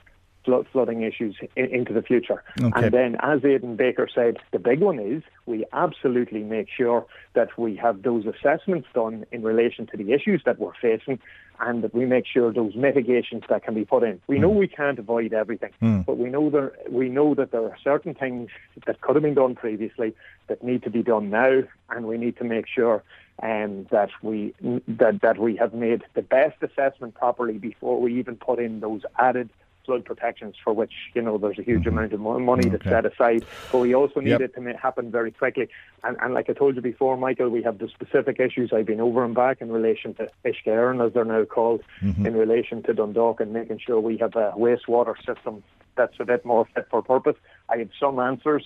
[0.44, 2.42] flood, flooding issues in, into the future.
[2.60, 2.70] Okay.
[2.74, 7.56] And then, as Aidan Baker said, the big one is we absolutely make sure that
[7.58, 11.18] we have those assessments done in relation to the issues that we're facing
[11.60, 14.20] and that we make sure those mitigations that can be put in.
[14.26, 16.04] We know we can't avoid everything, mm.
[16.04, 18.50] but we know there we know that there are certain things
[18.86, 20.14] that could have been done previously
[20.48, 23.02] that need to be done now, and we need to make sure
[23.42, 24.54] um, that we
[24.88, 29.02] that that we have made the best assessment properly before we even put in those
[29.18, 29.50] added
[29.84, 31.98] flood protections for which you know there's a huge mm-hmm.
[31.98, 32.68] amount of money okay.
[32.70, 33.44] that's set aside.
[33.72, 34.40] But we also need yep.
[34.40, 35.68] it to happen very quickly.
[36.04, 39.00] And, and like I told you before, Michael, we have the specific issues I've been
[39.00, 42.26] over and back in relation to Uisce Éireann, as they're now called, mm-hmm.
[42.26, 45.62] in relation to Dundalk, and making sure we have a wastewater system
[45.96, 47.36] that's a bit more fit for purpose.
[47.68, 48.64] I have some answers.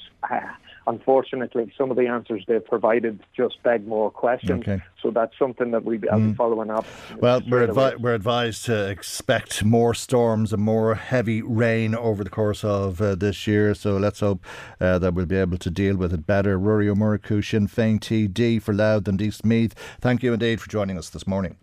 [0.87, 4.63] Unfortunately, some of the answers they've provided just beg more questions.
[4.63, 4.83] Okay.
[5.03, 6.37] So that's something that we, I'll be mm.
[6.37, 6.87] following up.
[7.19, 12.31] Well, we're, advi- we're advised to expect more storms and more heavy rain over the
[12.31, 13.75] course of uh, this year.
[13.75, 14.45] So let's hope
[14.81, 16.59] uh, that we'll be able to deal with it better.
[16.59, 19.75] Rory Murchú, Sinn Féin TD for Louth and East Meath.
[20.01, 21.57] Thank you indeed for joining us this morning.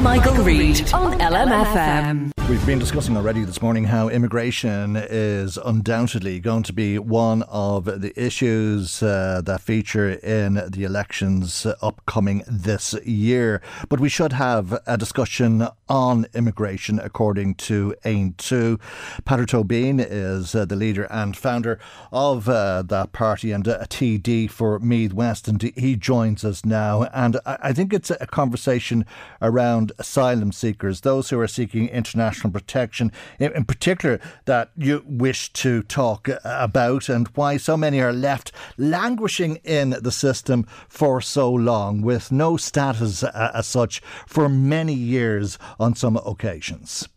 [0.00, 2.32] Michael, Reade on LMFM.
[2.48, 7.84] We've been discussing already this morning how immigration is undoubtedly going to be one of
[7.84, 13.62] the issues uh, that feature in the elections upcoming this year.
[13.88, 18.78] But we should have a discussion on immigration, according to Aontú.
[19.24, 21.78] Peadar Tóibín is uh, the leader and founder
[22.12, 27.04] of uh, that party and a TD for Meath West, and he joins us now.
[27.14, 29.06] And I think it's a conversation
[29.40, 35.82] around asylum seekers, those who are seeking international protection, in particular, that you wish to
[35.82, 42.02] talk about, and why so many are left languishing in the system for so long
[42.02, 47.08] with no status uh, as such for many years on some occasions.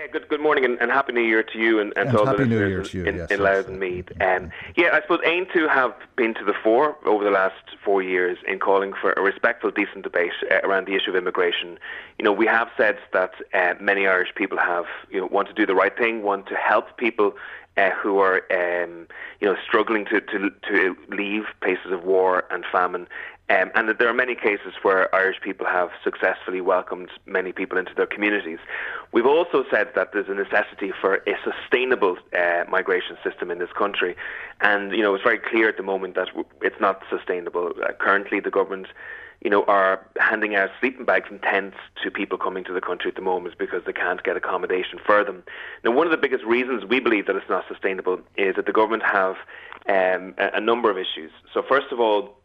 [0.00, 2.20] Yeah, good good morning and, and happy New Year to you and, and, and to
[2.20, 4.10] all happy the New Year to you, in, yes, in Louth and Meath.
[4.22, 8.38] Um, yeah, I suppose Aontú have been to the fore over the last four years
[8.48, 11.78] in calling for a respectful, decent debate uh, around the issue of immigration.
[12.18, 15.54] You know, we have said that uh, many Irish people have you know want to
[15.54, 17.34] do the right thing, want to help people
[17.76, 19.06] uh, who are um,
[19.42, 23.06] you know struggling to, to to leave places of war and famine.
[23.50, 27.78] Um, and that there are many cases where Irish people have successfully welcomed many people
[27.78, 28.60] into their communities.
[29.10, 33.72] We've also said that there's a necessity for a sustainable uh, migration system in this
[33.76, 34.14] country,
[34.60, 36.28] and you know it's very clear at the moment that
[36.62, 37.72] it's not sustainable.
[37.82, 38.86] Uh, currently, the government,
[39.42, 43.08] you know, are handing out sleeping bags and tents to people coming to the country
[43.08, 45.42] at the moment because they can't get accommodation for them.
[45.82, 48.72] Now, one of the biggest reasons we believe that it's not sustainable is that the
[48.72, 49.34] government have
[49.88, 51.32] um, a, a number of issues.
[51.52, 52.36] So, first of all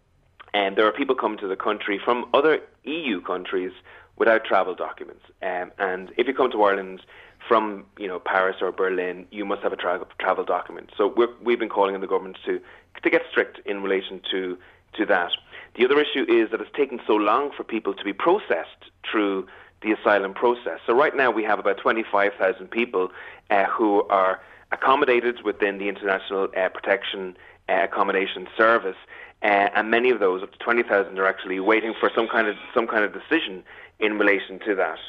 [0.56, 3.74] and there are people coming to the country from other EU countries
[4.16, 5.24] without travel documents.
[5.42, 7.02] Um, and if you come to Ireland
[7.46, 10.92] from you know Paris or Berlin, you must have a tra- travel document.
[10.98, 11.14] So
[11.46, 12.62] we have been calling on the government to
[13.04, 14.58] to get strict in relation to
[14.94, 15.32] to that.
[15.76, 19.48] The other issue is that it's taken so long for people to be processed through
[19.82, 20.80] the asylum process.
[20.88, 23.12] So right now we have about 25,000 people
[23.50, 24.40] uh, who are
[24.72, 27.36] accommodated within the International uh, Protection
[27.68, 28.96] uh, Accommodation Service.
[29.42, 32.56] Uh, and many of those, up to 20,000, are actually waiting for some kind of
[32.74, 33.64] some kind of decision
[34.00, 35.00] in relation to that.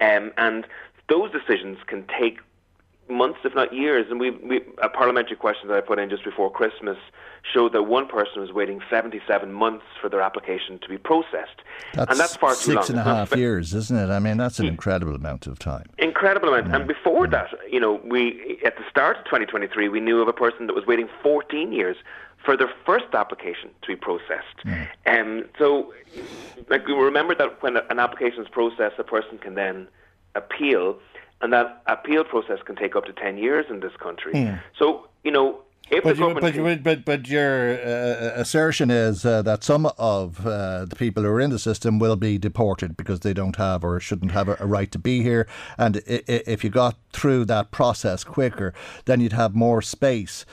[0.00, 0.66] Um, and
[1.08, 2.40] those decisions can take
[3.08, 4.06] months, if not years.
[4.10, 6.98] And we, we a parliamentary question that I put in just before Christmas
[7.54, 11.62] showed that one person was waiting 77 months for their application to be processed,
[11.94, 12.82] that's and that's far too long.
[12.82, 14.10] Six and a half years, isn't it?
[14.10, 15.86] I mean, that's an incredible amount of time.
[15.98, 16.74] Incredible amount.
[16.74, 20.32] And before that, you know, we at the start of 2023, we knew of a
[20.32, 21.96] person that was waiting 14 years
[22.46, 24.58] for their first application to be processed.
[24.64, 24.88] Mm.
[25.06, 25.92] Um, so,
[26.70, 29.88] like, we remember that when an application is processed, a person can then
[30.34, 30.98] appeal,
[31.42, 34.32] and that appeal process can take up to 10 years in this country.
[34.32, 34.60] Mm.
[34.78, 39.42] So, you know, if but, you, but, but, but, but your uh, assertion is uh,
[39.42, 43.20] that some of uh, the people who are in the system will be deported because
[43.20, 45.46] they don't have or shouldn't have a, a right to be here.
[45.78, 48.72] And i- i- if you got through that process quicker,
[49.04, 50.44] then you'd have more space.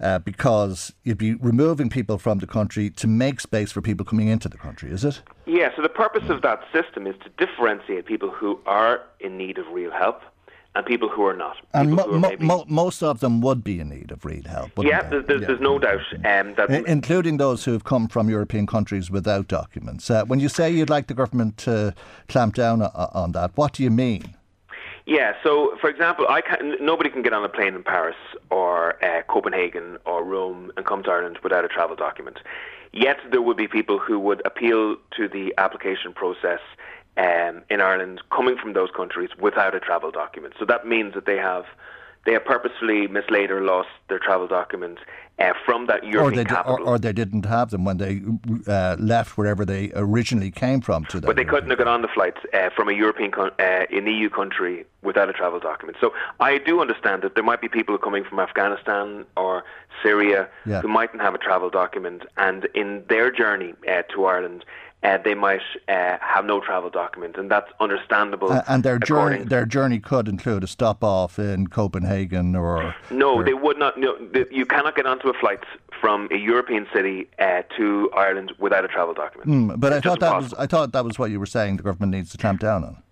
[0.00, 4.28] Uh, because you'd be removing people from the country to make space for people coming
[4.28, 5.20] into the country, is it?
[5.46, 9.58] Yeah, so the purpose of that system is to differentiate people who are in need
[9.58, 10.22] of real help
[10.76, 11.56] and people who are not.
[11.74, 14.70] And mo- are mo- mo- most of them would be in need of real help.
[14.80, 18.30] yeah, there's, there's, there's no doubt um, that I- including those who have come from
[18.30, 20.08] European countries without documents.
[20.08, 21.92] Uh, when you say you'd like the government to
[22.28, 24.36] clamp down o- on that, what do you mean?
[25.08, 28.14] Yeah, so for example, I can nobody can get on a plane in Paris
[28.50, 32.40] or uh, Copenhagen or Rome and come to Ireland without a travel document.
[32.92, 36.60] Yet there would be people who would appeal to the application process
[37.16, 40.52] um, in Ireland coming from those countries without a travel document.
[40.58, 41.64] So that means that they have
[42.26, 45.00] they have purposefully mislaid or lost their travel documents
[45.38, 46.86] uh, from that Or European they, di- capital.
[46.86, 48.20] or, or they didn't have them when they
[48.66, 51.26] uh, left wherever they originally came from to that.
[51.26, 54.06] But they couldn't have got on the flight uh, from a European, con- uh, an
[54.06, 55.96] EU country without a travel document.
[56.00, 59.62] So I do understand that there might be people coming from Afghanistan or
[60.02, 60.80] Syria Yeah.
[60.82, 64.64] who mightn't have a travel document, and in their journey uh, to Ireland,
[65.02, 68.50] uh, they might uh, have no travel document, and that's understandable.
[68.50, 72.94] Uh, and their journey, their journey could include a stop off in Copenhagen or.
[73.10, 73.98] No, or- they would not.
[73.98, 74.16] No,
[74.50, 75.60] you cannot get onto a flight
[76.00, 79.48] from a European city uh, to Ireland without a travel document.
[79.48, 80.52] Hmm, but I thought that was.
[80.54, 81.76] I thought that was what you were saying.
[81.76, 83.02] The government needs to clamp down on.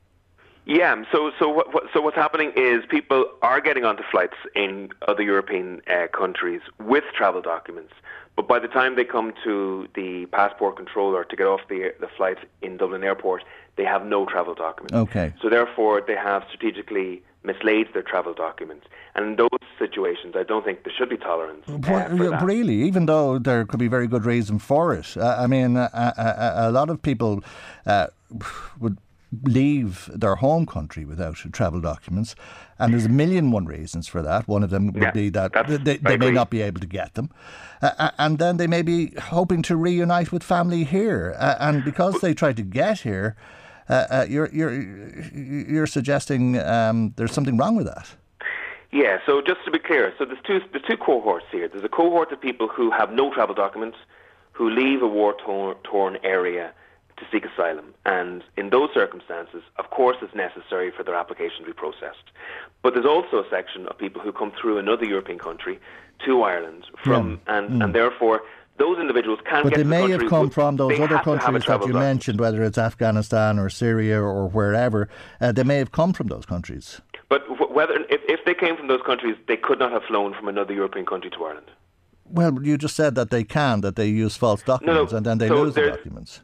[0.69, 4.89] Yeah, so so what, what so what's happening is people are getting onto flights in
[5.07, 7.93] other European uh, countries with travel documents,
[8.37, 12.09] but by the time they come to the passport controller to get off the the
[12.17, 13.43] flight in Dublin Airport,
[13.77, 14.95] they have no travel documents.
[14.95, 15.33] Okay.
[15.43, 20.65] So therefore, they have strategically mislaid their travel documents, and in those situations, I don't
[20.65, 21.65] think there should be tolerance.
[22.13, 22.43] uh, for that.
[22.43, 25.17] really, even though there could be very good reason for it.
[25.17, 27.43] Uh, I mean, a, a, a lot of people
[27.87, 28.09] uh,
[28.81, 28.99] would
[29.43, 32.35] leave their home country without travel documents,
[32.79, 34.47] and there's a million one reasons for that.
[34.47, 35.53] One of them would Yeah, be that
[35.85, 37.31] they, they may not be able to get them,
[37.83, 42.21] uh, and then they may be hoping to reunite with family here, uh, and because
[42.21, 43.37] they try to get here.
[43.89, 44.83] Uh, uh, you're you're
[45.33, 48.17] you're suggesting um, there's something wrong with that.
[48.91, 51.69] Yeah, so just to be clear, so there's two there's two cohorts here.
[51.69, 53.97] There's a cohort of people who have no travel documents,
[54.53, 56.73] who leave a war torn, torn area
[57.17, 61.67] to seek asylum, and in those circumstances, of course, it's necessary for their application to
[61.67, 62.31] be processed.
[62.83, 65.81] But there's also a section of people who come through another European country
[66.27, 68.43] to Ireland from, and and therefore.
[68.79, 71.31] Those individuals can But they the may country have come from those other have to
[71.31, 75.09] have a countries that you mentioned, whether it's Afghanistan or Syria or wherever.
[75.41, 77.01] Uh, they may have come from those countries.
[77.31, 77.41] But
[77.75, 80.75] whether if, if they came from those countries, they could not have flown from another
[80.75, 81.71] European country to Ireland.
[82.27, 85.17] Well, you just said that they can, that they use false documents, no, no.
[85.17, 86.41] and then they so lose the documents.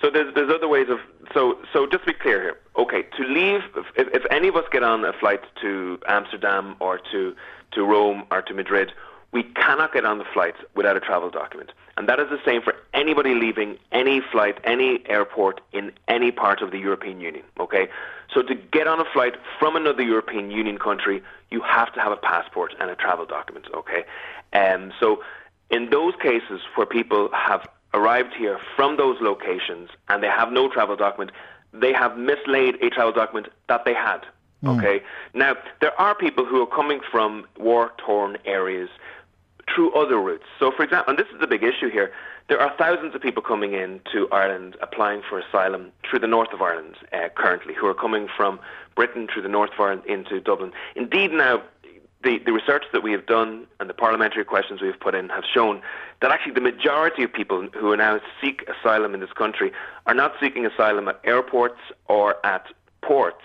[0.00, 0.98] So there's there's other ways of
[1.32, 2.58] so so just to be clear here.
[2.76, 6.98] Okay, to leave if, if any of us get on a flight to Amsterdam or
[7.12, 7.34] to
[7.72, 8.92] to Rome or to Madrid,
[9.32, 11.72] we cannot get on the flight without a travel document.
[11.96, 16.60] And that is the same for anybody leaving any flight, any airport in any part
[16.60, 17.44] of the European Union.
[17.58, 17.88] Okay?
[18.32, 22.12] So to get on a flight from another European Union country, you have to have
[22.12, 23.66] a passport and a travel document.
[23.74, 24.04] Okay?
[24.52, 25.22] Um, so
[25.70, 27.66] in those cases where people have
[27.96, 31.32] arrived here from those locations and they have no travel document,
[31.72, 34.20] they have mislaid a travel document that they had.
[34.62, 34.78] Mm.
[34.78, 35.02] Okay.
[35.34, 38.90] Now there are people who are coming from war-torn areas
[39.72, 40.44] through other routes.
[40.60, 42.12] So, for example, and this is the big issue here.
[42.48, 46.52] There are thousands of people coming in to Ireland applying for asylum through the north
[46.52, 48.60] of Ireland uh, currently, who are coming from
[48.94, 50.70] Britain through the north of Ireland into Dublin.
[50.94, 51.62] Indeed, now
[52.22, 55.28] the, the research that we have done and the parliamentary questions we have put in
[55.28, 55.82] have shown
[56.22, 59.72] that actually the majority of people who are now seek asylum in this country
[60.06, 62.66] are not seeking asylum at airports or at
[63.02, 63.42] ports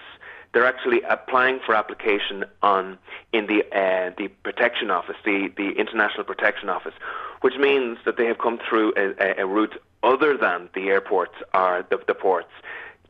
[0.53, 2.97] they're actually applying for application on
[3.31, 6.93] in the uh, the protection office, the the international protection office,
[7.41, 11.85] which means that they have come through a, a route other than the airports or
[11.89, 12.51] the, the ports.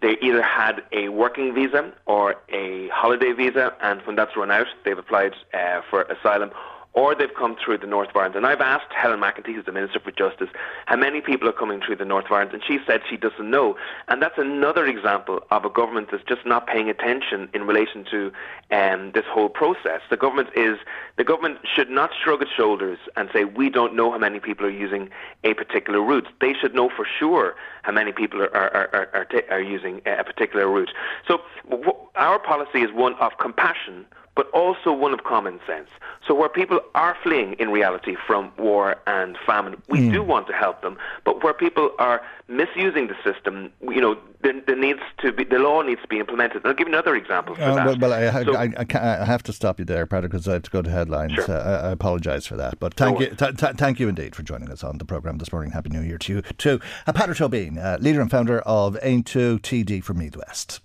[0.01, 4.67] They either had a working visa or a holiday visa, and when that's run out,
[4.83, 6.51] they've applied uh, for asylum
[6.93, 8.35] or they've come through the North of Ireland.
[8.35, 10.49] And I've asked Helen McEntee, who's the Minister for Justice,
[10.87, 13.49] how many people are coming through the North of Ireland, and she said she doesn't
[13.49, 13.77] know.
[14.09, 18.31] And that's another example of a government that's just not paying attention in relation to
[18.71, 20.01] um, this whole process.
[20.09, 20.77] The government is
[21.17, 24.65] the government should not shrug its shoulders and say we don't know how many people
[24.65, 25.09] are using
[25.43, 26.27] a particular route.
[26.41, 30.23] They should know for sure how many people are are are, are, are using a
[30.23, 30.91] particular route.
[31.27, 34.05] So w- our policy is one of compassion
[34.35, 35.89] but also one of common sense.
[36.25, 40.11] So where people are fleeing in reality from war and famine, we mm.
[40.13, 40.97] do want to help them.
[41.25, 45.59] But where people are misusing the system, you know, there, there needs to be the
[45.59, 46.57] law needs to be implemented.
[46.57, 47.99] And I'll give you another example for uh, that.
[47.99, 50.63] Well, I, so, I, I, I, have to stop you there, Peadar, because I have
[50.63, 51.33] to go to headlines.
[51.33, 51.51] Sure.
[51.51, 54.83] Uh, I apologise for that, but thank no you, thank you indeed for joining us
[54.83, 55.71] on the programme this morning.
[55.71, 56.79] Happy New Year to you too.
[57.07, 60.81] Uh, Peadar Tóibín, uh, leader and founder of Aontú TD from Meath West.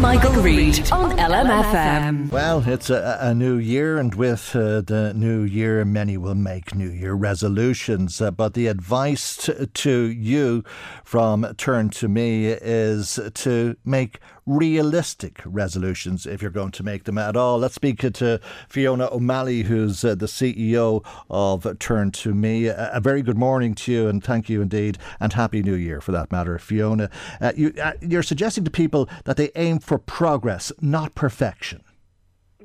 [0.00, 2.30] Michael, Reade on LMFM.
[2.30, 6.74] Well, it's a, a new year, and with uh, the new year, many will make
[6.74, 8.20] New Year resolutions.
[8.20, 10.64] Uh, but the advice to, to you
[11.04, 17.18] from Turn to Me is to make realistic resolutions if you're going to make them
[17.18, 17.58] at all.
[17.58, 22.66] Let's speak to Fiona O'Malley, who's uh, the CEO of Turn to Me.
[22.66, 26.12] A, very good morning to you, and thank you indeed, and Happy New Year for
[26.12, 27.10] that matter, Fiona.
[27.40, 31.83] Uh, you, uh, you're suggesting to people that they aim for progress, not perfection.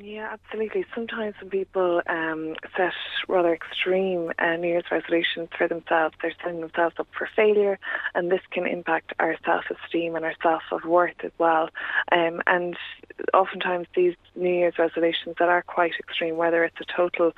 [0.02, 0.86] Yeah, absolutely.
[0.96, 2.94] Sometimes when people um, set
[3.28, 7.78] rather extreme uh, New Year's resolutions for themselves, they're setting themselves up for failure,
[8.16, 11.70] and this can impact our self-esteem and our self-worth as well.
[12.12, 12.78] Um, and
[13.34, 17.34] oftentimes these New Year's resolutions that are quite extreme, whether it's a total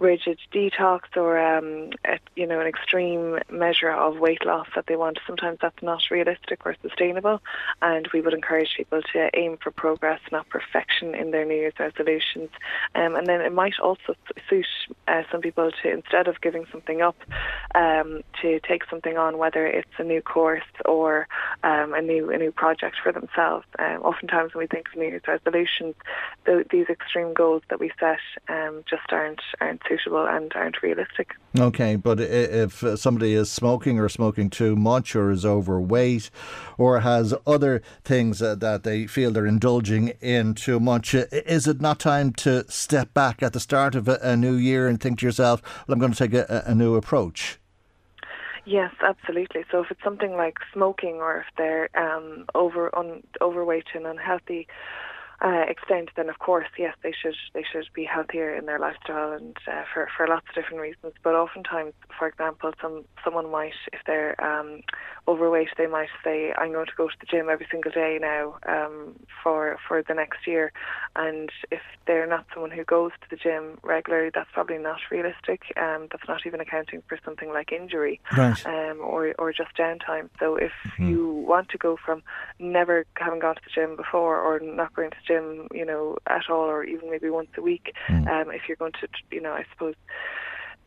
[0.00, 4.96] rigid detox or um, a, you know an extreme measure of weight loss that they
[4.96, 7.40] want, sometimes that's not realistic or sustainable.
[7.82, 11.78] And we would encourage people to aim for progress, not perfection, in their New Year's
[11.78, 12.48] resolutions.
[12.94, 14.14] Um, and then it might also
[14.48, 14.66] suit
[15.06, 17.16] uh, some people to instead of giving something up,
[17.74, 21.28] um, to take something on, whether it's a new course or
[21.62, 23.66] um, a new a new project for themselves.
[23.78, 25.94] Um, oftentimes when we think of New Year's resolutions,
[26.46, 31.34] the, these extreme goals that we set um, just aren't aren't suitable and aren't realistic.
[31.58, 36.30] Okay, but if somebody is smoking or smoking too much or is overweight
[36.78, 41.98] or has other things that they feel they're indulging in too much, is it not
[41.98, 45.60] time to step back at the start of a, new year and think to yourself,
[45.86, 47.58] well, I'm going to take a, a new approach?
[48.64, 49.64] Yes, absolutely.
[49.70, 54.68] So if it's something like smoking or if they're um, over un, overweight and unhealthy,
[55.42, 59.32] uh, extent, then of course, yes, they should they should be healthier in their lifestyle
[59.32, 61.14] and uh, for for lots of different reasons.
[61.22, 64.82] But oftentimes, for example, some someone might, if they're um,
[65.28, 68.56] overweight, they might say, "I'm going to go to the gym every single day now
[68.66, 70.72] um, for for the next year."
[71.16, 75.62] And if they're not someone who goes to the gym regularly, that's probably not realistic.
[75.76, 78.66] Um, that's not even accounting for something like injury right.
[78.66, 80.28] um, or or just downtime.
[80.38, 81.08] So if mm-hmm.
[81.08, 82.22] you want to go from
[82.58, 86.16] never having gone to the gym before or not going to the gym, you know,
[86.26, 87.94] at all, or even maybe once a week.
[88.08, 88.28] Mm.
[88.28, 89.94] Um, if you're going to, you know, I suppose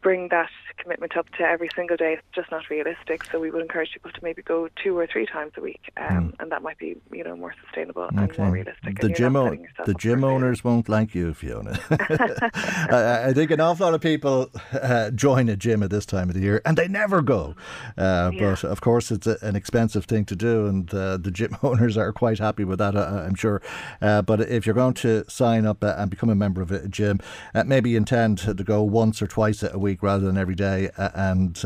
[0.03, 3.23] bring that commitment up to every single day, it's just not realistic.
[3.31, 6.07] So we would encourage people to maybe go two or three times a week, um,
[6.07, 6.35] mm.
[6.39, 8.17] and that might be you know more sustainable okay.
[8.17, 8.99] and more realistic.
[8.99, 11.79] The gym, o- the gym owners won't like you, Fiona.
[11.89, 16.29] I, I, think an awful lot of people uh, join a gym at this time
[16.29, 17.55] of the year, and they never go.
[17.97, 18.39] Uh, yeah.
[18.39, 21.97] But of course, it's a, an expensive thing to do, and uh, the gym owners
[21.97, 22.95] are quite happy with that.
[22.95, 23.61] Uh, I'm sure.
[24.01, 26.87] Uh, but if you're going to sign up uh, and become a member of a
[26.87, 27.19] gym,
[27.65, 31.61] maybe intend to go once or twice a week rather than every day, and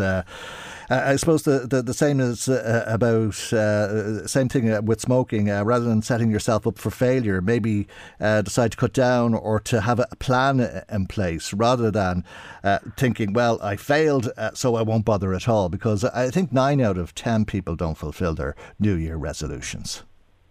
[0.89, 5.49] I suppose the, the, the same is uh, about uh, same thing uh, with smoking.
[5.49, 7.88] Uh, rather than setting yourself up for failure, maybe
[8.21, 12.23] uh, decide to cut down or to have a plan in place rather than
[12.63, 16.80] uh, thinking, "Well, I failed, so I won't bother at all." Because I think nine
[16.80, 20.03] out of ten people don't fulfil their New Year resolutions.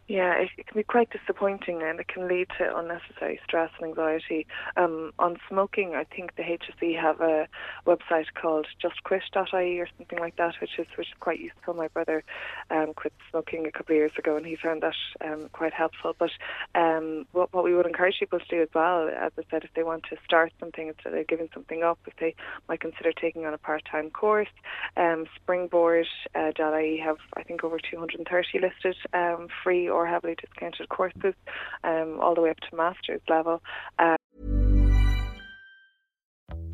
[0.09, 3.89] Yeah, it, it, can be quite disappointing and it can lead to unnecessary stress and
[3.89, 4.47] anxiety.
[4.77, 7.49] Um, on smoking, I think the HSE have a
[7.89, 11.75] website called justquit.ie or something like that, which is which is quite useful.
[11.75, 12.23] My brother
[12.71, 14.95] um, quit smoking a couple of years ago and he found that
[15.25, 16.15] um, quite helpful.
[16.17, 16.31] But
[16.77, 19.71] um, what, what we would encourage people to do as well, as I said, if
[19.75, 22.37] they want to start something instead of giving something up, if they
[22.69, 24.49] might consider taking on a part-time course,
[24.97, 31.35] um, Springboard.ie uh, have, I think, over 230 listed um, free or heavily discounted courses,
[31.83, 33.63] um, all the way up to master's level.
[33.99, 34.17] Um,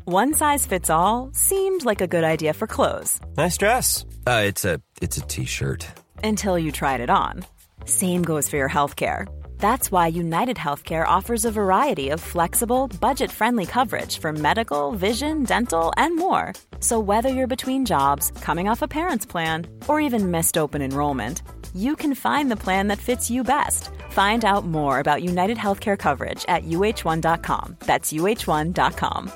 [0.05, 3.21] One size fits all seemed like a good idea for clothes.
[3.37, 4.05] Nice dress.
[4.27, 5.87] Uh, it's a it's a t-shirt.
[6.23, 7.45] Until you tried it on.
[7.85, 9.27] Same goes for your health care.
[9.59, 15.43] That's why United Healthcare offers a variety of flexible, budget friendly coverage for medical, vision,
[15.45, 16.51] dental, and more.
[16.81, 21.43] So, whether you're between jobs, coming off a parent's plan, or even missed open enrollment,
[21.75, 23.89] you can find the plan that fits you best.
[24.09, 27.77] Find out more about United Healthcare coverage at uh1.com.
[27.79, 29.31] That's uh1.com.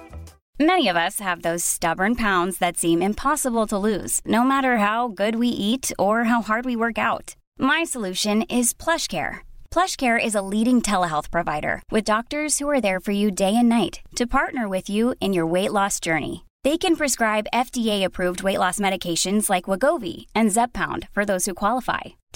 [0.60, 5.08] Many of us have those stubborn pounds that seem impossible to lose, no matter how
[5.08, 7.36] good we eat or how hard we work out.
[7.60, 9.46] My solution is PlushCare.
[9.70, 13.70] PlushCare is a leading telehealth provider with doctors who are there for you day and
[13.70, 16.44] night to partner with you in your weight loss journey.
[16.64, 22.18] They can prescribe FDA-approved weight loss medications like Wegovy and Zepbound for those who qualify.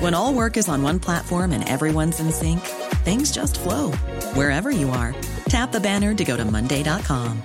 [0.00, 2.60] When all work is on one platform and everyone's in sync,
[3.04, 3.92] things just flow
[4.34, 5.14] wherever you are.
[5.48, 7.42] Tap the banner to go to Monday.com.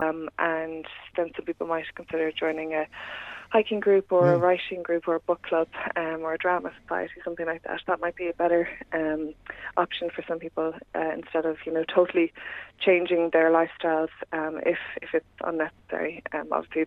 [0.00, 0.84] Um, and
[1.16, 2.86] then some people might consider joining a
[3.50, 7.14] hiking group or a writing group or a book club um, or a drama society,
[7.24, 7.80] something like that.
[7.86, 9.32] That might be a better um,
[9.78, 12.32] option for some people uh, instead of you know totally
[12.78, 16.22] changing their lifestyles um, if if it's unnecessary.
[16.32, 16.86] Um, obviously,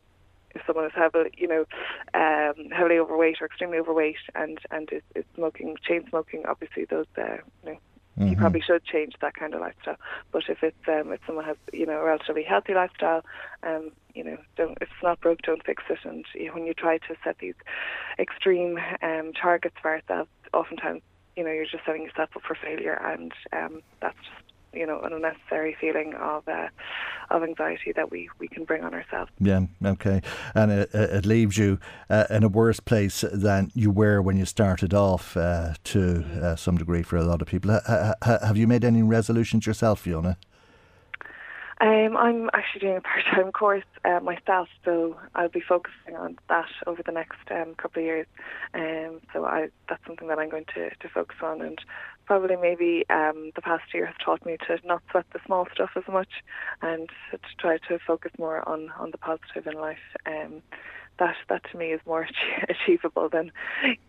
[0.55, 1.65] if someone is heavily you know
[2.13, 7.07] um, heavily overweight or extremely overweight and and is, is smoking chain smoking, obviously those
[7.17, 7.77] uh, you know
[8.19, 8.29] Mm-hmm.
[8.29, 9.95] You probably should change that kind of lifestyle.
[10.31, 13.23] But if it's um, if someone has you know a relatively healthy lifestyle,
[13.63, 15.99] um, you know, don't if it's not broke, don't fix it.
[16.03, 17.55] And you know, when you try to set these
[18.19, 21.01] extreme um, targets for ourselves, oftentimes
[21.37, 25.01] you know you're just setting yourself up for failure, and um, that's just you know
[25.01, 26.67] an unnecessary feeling of uh,
[27.29, 29.31] of anxiety that we, we can bring on ourselves.
[29.39, 30.21] Yeah, okay,
[30.53, 34.45] and it, it leaves you uh, in a worse place than you were when you
[34.45, 37.79] started off uh, to uh, some degree for a lot of people.
[38.21, 40.37] have you made any resolutions yourself, Fiona?
[41.81, 46.69] Um, I'm actually doing a part-time course uh, myself, so I'll be focusing on that
[46.85, 48.27] over the next um, couple of years.
[48.75, 51.79] Um, so I, that's something that I'm going to, to focus on, and
[52.31, 55.89] probably maybe um, the past year has taught me to not sweat the small stuff
[55.97, 56.29] as much,
[56.81, 59.97] and to try to focus more on on the positive in life.
[60.25, 60.61] Um,
[61.19, 62.27] that that to me is more
[62.69, 63.51] achievable than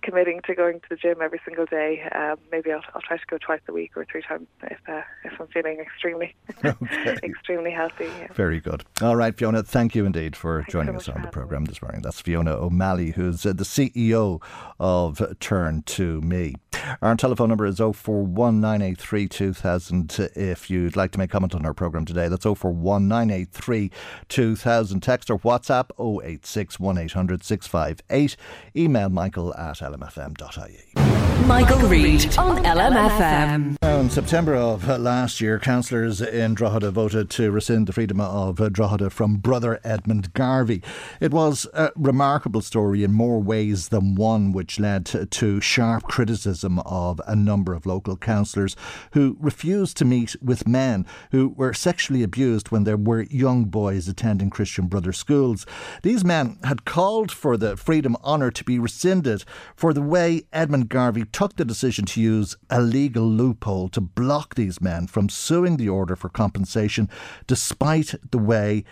[0.03, 2.03] committing to going to the gym every single day.
[2.14, 5.03] Um, maybe I'll, I'll try to go twice a week or three times if uh,
[5.24, 6.34] if I'm feeling extremely
[6.64, 7.18] okay.
[7.22, 8.05] extremely healthy.
[8.05, 8.32] Yeah.
[8.32, 8.84] Very good.
[9.00, 9.62] All right, Fiona.
[9.62, 12.03] Thank you indeed for Thanks joining so us on the program this morning.
[12.03, 14.42] That's Fiona O'Malley, who's uh, the CEO
[14.78, 16.55] of Turn to Me.
[17.00, 21.74] Our telephone number is 041983 2000 if you'd like to make a comment on our
[21.74, 22.28] programme today.
[22.28, 23.90] That's 041983
[24.28, 25.00] 2000.
[25.00, 25.90] Text or WhatsApp
[26.24, 28.36] 086 1800 658.
[28.76, 31.21] Email michael at lmfm.ie.
[31.46, 33.76] Michael Reade on LMFM.
[33.82, 39.10] In September of last year, councillors in Drogheda voted to rescind the freedom of Drogheda
[39.10, 40.82] from brother Edmund Garvey.
[41.20, 46.80] It was a remarkable story in more ways than one, which led to sharp criticism
[46.80, 48.74] of a number of local councillors
[49.12, 54.08] who refused to meet with men who were sexually abused when there were young boys
[54.08, 55.64] attending Christian Brother schools.
[56.02, 59.44] These men had called for the Freedom Honour to be rescinded
[59.76, 64.54] for the way Edmund Garvey took the decision to use a legal loophole to block
[64.54, 67.08] these men from suing the order for compensation,
[67.46, 68.84] despite the way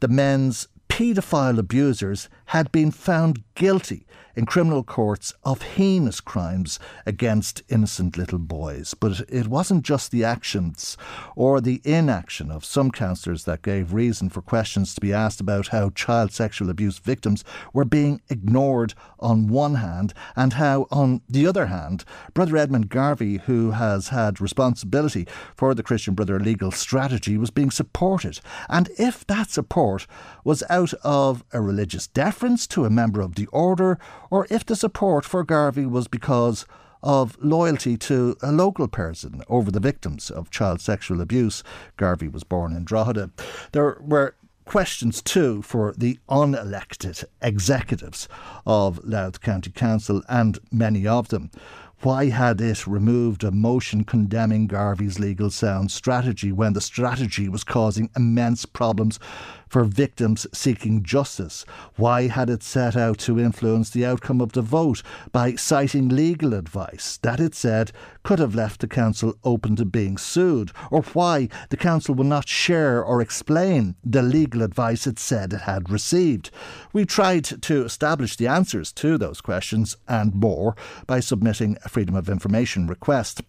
[0.00, 7.60] the men's paedophile abusers had been found guilty in criminal courts of heinous crimes against
[7.68, 8.94] innocent little boys.
[8.94, 10.96] But it wasn't just the actions
[11.34, 15.68] or the inaction of some councillors that gave reason for questions to be asked about
[15.68, 17.42] how child sexual abuse victims
[17.72, 23.38] were being ignored on one hand, and how, on the other hand, Brother Edmund Garvey,
[23.38, 25.26] who has had responsibility
[25.56, 28.38] for the Christian Brother legal strategy, was being supported.
[28.68, 30.06] And if that support
[30.44, 33.98] was out of a religious deference to a member of the order
[34.30, 36.66] or if the support for Garvey was because
[37.02, 41.64] of loyalty to a local person over the victims of child sexual abuse.
[41.96, 43.30] Garvey was born in Drogheda.
[43.72, 48.28] There were questions too for the unelected executives
[48.64, 51.50] of Louth County Council and many of them.
[52.02, 57.64] Why had it removed a motion condemning Garvey's legal sound strategy when the strategy was
[57.64, 59.18] causing immense problems
[59.68, 61.64] for victims seeking justice?
[61.96, 65.02] Why had it set out to influence the outcome of the vote
[65.32, 67.92] by citing legal advice that it said
[68.22, 70.72] could have left the council open to being sued?
[70.90, 75.62] Or why the council will not share or explain the legal advice it said it
[75.62, 76.50] had received?
[76.92, 82.14] We tried to establish the answers to those questions and more by submitting a Freedom
[82.14, 83.42] of Information request.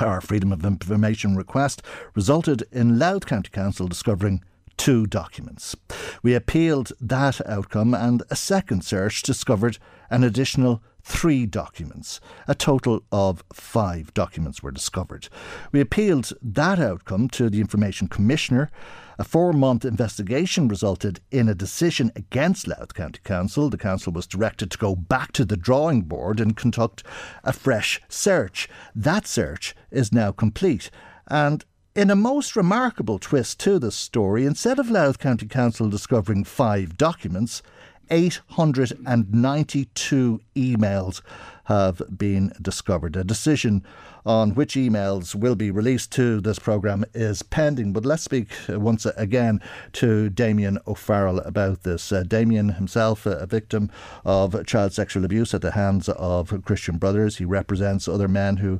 [0.00, 1.82] Our Freedom of Information request
[2.14, 4.42] resulted in Louth County Council discovering
[4.78, 5.76] two documents.
[6.22, 12.20] We appealed that outcome, and a second search discovered an additional three documents.
[12.46, 15.28] A total of five documents were discovered.
[15.72, 18.70] We appealed that outcome to the Information Commissioner.
[19.18, 23.68] A four month investigation resulted in a decision against Louth County Council.
[23.68, 27.02] The council was directed to go back to the drawing board and conduct
[27.42, 28.68] a fresh search.
[28.94, 30.90] That search is now complete.
[31.26, 31.64] And
[31.98, 36.96] in a most remarkable twist to the story, instead of Louth County Council discovering five
[36.96, 37.60] documents,
[38.08, 41.22] 892 emails
[41.64, 43.16] have been discovered.
[43.16, 43.82] A decision
[44.24, 47.92] on which emails will be released to this programme is pending.
[47.92, 49.60] But let's speak once again
[49.94, 52.12] to Damian O'Farrell about this.
[52.12, 53.90] Uh, Damian himself, a victim
[54.24, 57.38] of child sexual abuse at the hands of Christian Brothers.
[57.38, 58.78] He represents other men who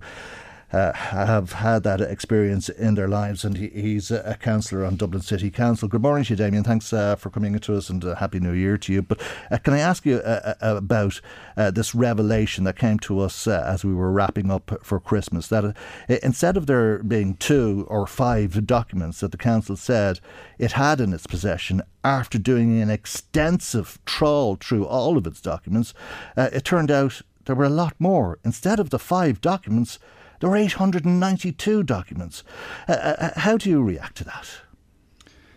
[0.72, 5.22] uh, have had that experience in their lives, and he, he's a councillor on Dublin
[5.22, 5.88] City Council.
[5.88, 6.64] Good morning to you, Damian.
[6.64, 9.00] Thanks uh, for coming to us, and uh, Happy New Year to you.
[9.00, 11.20] But uh, can I ask you uh, uh, about
[11.56, 15.48] this revelation that came to us as we were wrapping up for Christmas?
[15.48, 15.74] That
[16.08, 20.20] instead of there being two or five documents that the council said
[20.58, 25.94] it had in its possession after doing an extensive trawl through all of its documents,
[26.36, 28.38] it turned out there were a lot more.
[28.44, 29.98] Instead of the five documents,
[30.40, 32.44] there were 892 documents.
[32.88, 34.48] Uh, uh, uh, how do you react to that?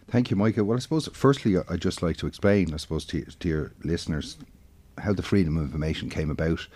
[0.09, 0.65] Thank you, Michael.
[0.65, 4.37] Well, I suppose, firstly, I'd just like to explain, I suppose, to, to your listeners
[4.97, 6.67] how the Freedom of Information came about.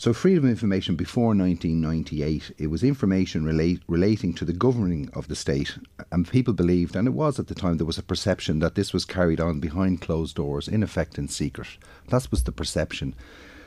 [0.00, 5.28] So, freedom of information before 1998, it was information relate, relating to the governing of
[5.28, 5.76] the state.
[6.10, 8.94] And people believed, and it was at the time, there was a perception that this
[8.94, 11.68] was carried on behind closed doors, in effect in secret.
[12.08, 13.14] That was the perception.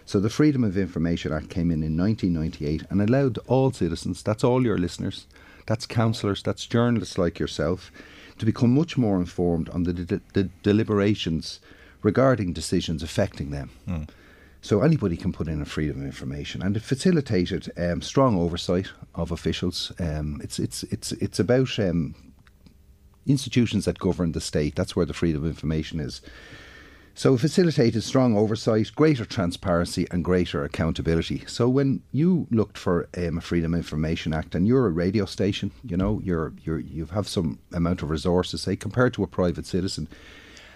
[0.06, 4.44] So the Freedom of Information Act came in in 1998 and allowed all citizens, that's
[4.44, 5.28] all your listeners,
[5.66, 7.92] that's councillors, that's journalists like yourself,
[8.38, 11.60] to become much more informed on the, de- the deliberations
[12.02, 13.70] regarding decisions affecting them.
[13.88, 14.10] Mm.
[14.62, 18.88] So anybody can put in a freedom of information, and it facilitated um, strong oversight
[19.14, 19.92] of officials.
[20.00, 22.16] Um, it's it's it's it's about um,
[23.26, 24.76] institutions that govern the state.
[24.76, 26.22] That's where the freedom of information is.
[27.16, 31.44] So, facilitated strong oversight, greater transparency, and greater accountability.
[31.46, 35.70] So, when you looked for um, a Freedom Information Act, and you're a radio station,
[35.84, 39.68] you know, you're you're you have some amount of resources, say compared to a private
[39.68, 40.08] citizen,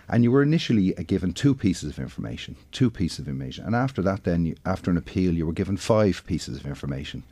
[0.08, 3.76] and you were initially uh, given two pieces of information, two pieces of information, and
[3.76, 7.24] after that, then you, after an appeal, you were given five pieces of information.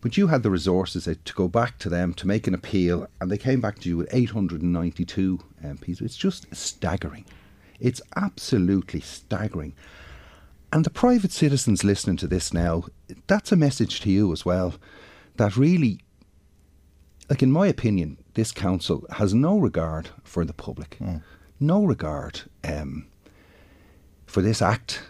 [0.00, 3.06] But you had the resources uh, to go back to them to make an appeal,
[3.20, 6.04] and they came back to you with 892 um, pieces.
[6.04, 7.24] It's just staggering.
[7.80, 9.74] It's absolutely staggering.
[10.72, 12.84] And the private citizens listening to this now,
[13.26, 14.74] that's a message to you as well.
[15.36, 16.00] That really,
[17.30, 21.18] like in my opinion, this council has no regard for the public, Hmm.
[21.60, 23.06] no regard um,
[24.26, 25.02] for this act.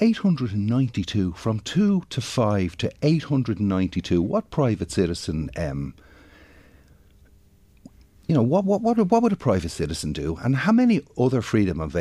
[0.00, 5.94] 892 from 2 to 5 to 892 what private citizen um,
[8.28, 11.42] you know what what what what would a private citizen do and how many other
[11.42, 11.96] freedom of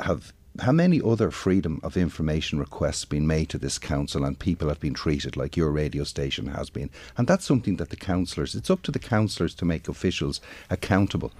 [0.00, 4.68] have how many other freedom of information requests been made to this council and people
[4.68, 8.54] have been treated like your radio station has been and that's something that the councillors
[8.54, 10.40] it's up to the councillors to make officials
[10.70, 11.32] accountable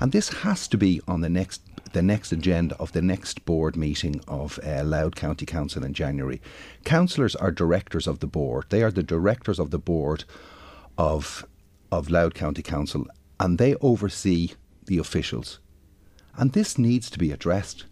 [0.00, 1.62] and this has to be on the next
[1.92, 6.40] the next agenda of the next board meeting of uh, Louth County Council in January.
[6.84, 8.66] Councillors are directors of the board.
[8.68, 10.22] They are the directors of the board
[10.96, 11.44] of
[11.90, 13.08] of Louth County Council,
[13.40, 14.50] and they oversee
[14.84, 15.58] the officials.
[16.36, 17.86] And this needs to be addressed.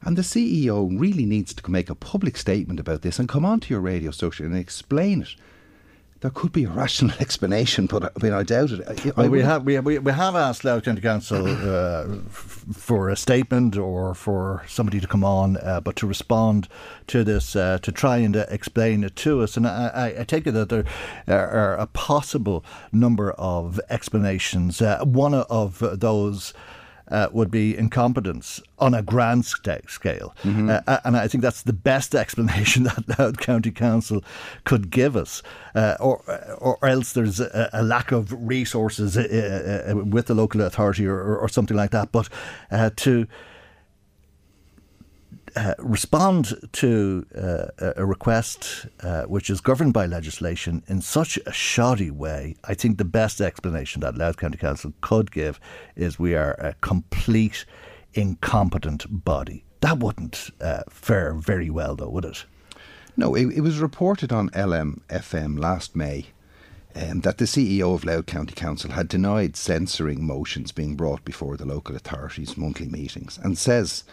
[0.00, 3.72] And the CEO really needs to make a public statement about this and come onto
[3.72, 5.36] your radio station and explain it.
[6.22, 8.80] There could be a rational explanation, but I mean, I doubt it.
[8.86, 12.64] I, Well, I we have we, we, we have asked Louth County Council uh, f-
[12.72, 16.68] for a statement or for somebody to come on, uh, but to respond
[17.08, 19.56] to this, uh, to try and uh, explain it to us.
[19.56, 20.84] And I, I, take it that there
[21.26, 24.80] are, are a possible number of explanations.
[24.80, 26.54] Uh, one of those.
[27.12, 30.34] Uh, would be incompetence on a grand scale.
[30.70, 34.24] Uh, and I think that's the best explanation that Louth County Council
[34.64, 35.42] could give us.
[35.74, 36.22] Uh, or,
[36.58, 41.16] or else there's a, a lack of resources uh, uh, with the local authority or,
[41.16, 42.12] or, or something like that.
[42.12, 42.30] But
[42.70, 43.26] uh, to
[45.56, 51.52] uh, respond to uh, a- request uh, which is governed by legislation in such a
[51.52, 55.60] shoddy way, I think the best explanation that Louth County Council could give
[55.96, 57.64] is we are a complete
[58.14, 59.64] incompetent body.
[59.80, 62.44] That wouldn't uh, fare very well, though, would it?
[63.16, 66.26] No, it, it was reported on LMFM last May
[66.94, 71.56] um, that the CEO of Louth County Council had denied censoring motions being brought before
[71.56, 74.04] the local authorities' monthly meetings, and says,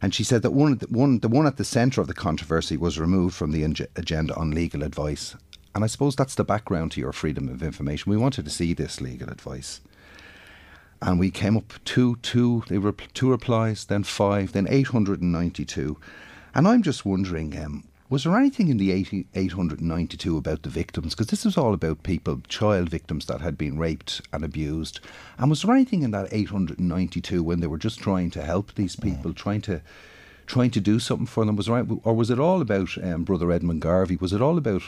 [0.00, 2.76] and she said that one, the, one, the one at the centre of the controversy
[2.76, 5.34] was removed from the ag- agenda on legal advice.
[5.74, 8.10] And I suppose that's the background to your freedom of information.
[8.10, 9.80] We wanted to see this legal advice.
[11.00, 15.96] And we came up two, two, they were two replies, then five, then 892.
[16.54, 21.14] And I'm just wondering, um, was there anything in the 80, 892 about the victims?
[21.14, 25.00] Because this was all about people, child victims that had been raped and abused.
[25.36, 28.96] And was there anything in that 892 when they were just trying to help these
[28.96, 29.82] people, trying to
[30.46, 31.56] trying to do something for them?
[31.56, 34.16] Was there, or was it all about um, Brother Edmund Garvey?
[34.16, 34.82] Was it all about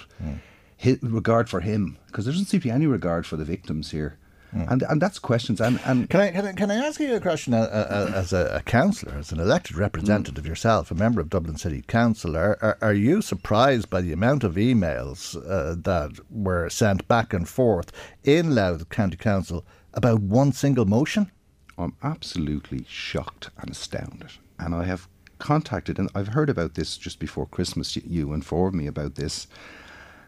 [0.83, 1.99] hi regard for him?
[2.07, 4.17] Because there doesn't seem to be any regard for the victims here.
[4.53, 5.61] And and that's questions.
[5.61, 8.33] And, and Can I, can I, can I ask you a question uh, uh, as
[8.33, 12.37] a, a councillor, as an elected representative yourself, a member of Dublin City Council?
[12.37, 17.33] Are, are, are you surprised by the amount of emails uh, that were sent back
[17.33, 17.93] and forth
[18.25, 21.31] in Louth County Council about one single motion?
[21.79, 24.33] I'm absolutely shocked and astounded.
[24.59, 27.97] And I have contacted, and I've heard about this just before Christmas.
[27.97, 29.47] You- You informed me about this.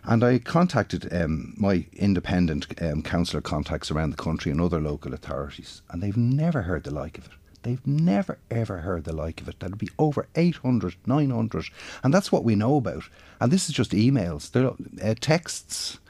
[0.05, 5.15] And I contacted um, my independent um, councillor contacts around the country and other local
[5.15, 7.33] authorities, and they've never heard the like of it.
[7.63, 9.61] They've never ever heard the like of it.
[9.61, 11.67] That'd be over 800, 900,
[12.03, 13.05] and that's what we know about.
[13.41, 16.01] And this is just emails, there are, uh, texts,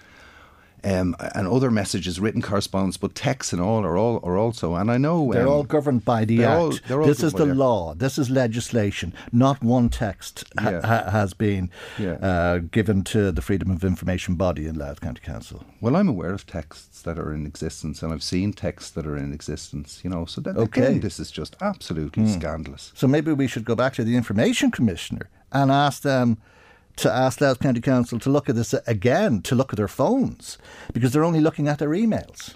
[0.85, 4.75] um, and other messages, written correspondence, but texts and all are all are also.
[4.75, 6.51] And I know They're um, all governed by the Act.
[6.91, 7.95] all- all this is the law.
[7.95, 9.15] This is legislation.
[9.33, 10.87] Not one text ha- Yeah.
[10.87, 12.13] ha- has been Yeah.
[12.15, 15.65] uh, given to the Freedom of Information body in Louth County Council.
[15.81, 19.17] Well, I'm aware of texts that are in existence, and I've seen texts that are
[19.17, 20.01] in existence.
[20.03, 20.83] You know, so that Okay.
[20.87, 22.31] again, this is just absolutely Hmm.
[22.33, 22.93] scandalous.
[22.95, 26.39] So maybe we should go back to the Information Commissioner and ask them
[26.97, 30.59] to ask Louth County Council to look at this again, to look at their phones,
[30.93, 32.55] because they're only looking at their emails.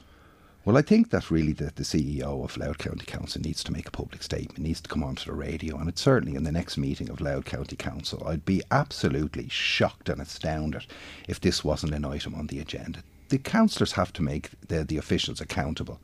[0.65, 3.87] Well, I think that really the, the CEO of Louth County Council needs to make
[3.87, 6.77] a public statement, needs to come onto the radio, and it's certainly in the next
[6.77, 8.27] meeting of Louth County Council.
[8.27, 10.87] I'd be absolutely shocked and astounded
[11.29, 13.05] if this wasn't an item on the agenda.
[13.29, 16.01] The councillors have to make the, the officials accountable.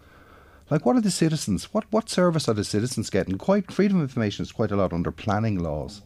[0.70, 1.74] Like, what are the citizens?
[1.74, 3.38] What what service are the citizens getting?
[3.38, 6.02] Quite freedom of information is quite a lot under planning laws.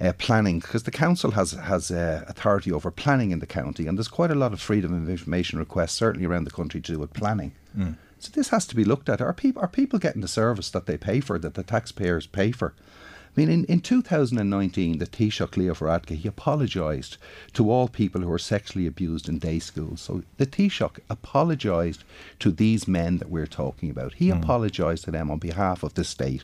[0.00, 3.98] Uh, planning because the council has has uh, authority over planning in the county, and
[3.98, 6.98] there's quite a lot of freedom of information requests, certainly around the country, to do
[7.00, 7.50] with planning.
[8.20, 9.20] So this has to be looked at.
[9.20, 12.52] Are people are people getting the service that they pay for, that the taxpayers pay
[12.52, 12.74] for?
[13.36, 17.18] I mean, in, in 2019, the Taoiseach Leo Varadkar, he apologised
[17.52, 20.00] to all people who were sexually abused in day schools.
[20.00, 22.02] So the Taoiseach apologised
[22.40, 24.14] to these men that we're talking about.
[24.14, 24.42] He mm.
[24.42, 26.42] apologised to them on behalf of the state.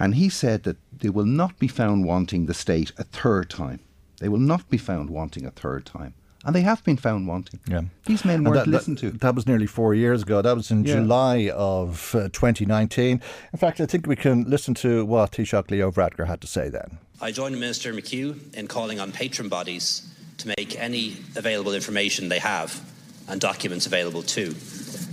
[0.00, 3.80] And he said that they will not be found wanting the state a third time.
[4.18, 7.60] They will not be found wanting a third time and they have been found wanting.
[7.68, 7.82] Yeah.
[8.06, 9.10] These men weren't that, listened to.
[9.10, 10.40] That, that was nearly four years ago.
[10.40, 10.94] That was in yeah.
[10.94, 13.20] July of uh, 2019.
[13.52, 16.68] In fact, I think we can listen to what Taoiseach Leo Varadkar had to say
[16.68, 16.98] then.
[17.20, 20.06] I join Minister McHugh in calling on patron bodies
[20.38, 22.80] to make any available information they have
[23.28, 24.54] and documents available too.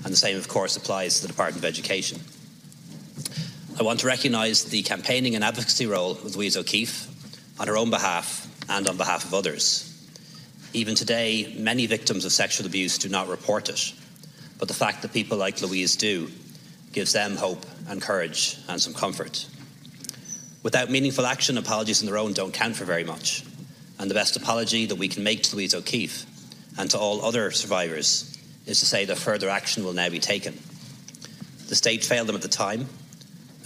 [0.06, 2.22] And the same, of course, applies to the Department of Education.
[3.80, 7.07] I want to recognise the campaigning and advocacy role of Louise O'Keeffe
[7.59, 9.84] on her own behalf and on behalf of others.
[10.73, 13.93] Even today, many victims of sexual abuse do not report it.
[14.57, 16.28] But the fact that people like Louise do
[16.91, 19.45] gives them hope and courage and some comfort.
[20.63, 23.43] Without meaningful action, apologies on their own don't count for very much.
[23.99, 26.25] And the best apology that we can make to Louise O'Keeffe
[26.80, 30.57] and to all other survivors is to say that further action will now be taken.
[31.67, 32.88] The state failed them at the time,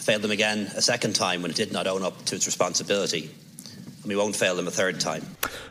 [0.01, 3.31] failed them again a second time when it did not own up to its responsibility
[4.01, 5.25] and we won't fail them a third time.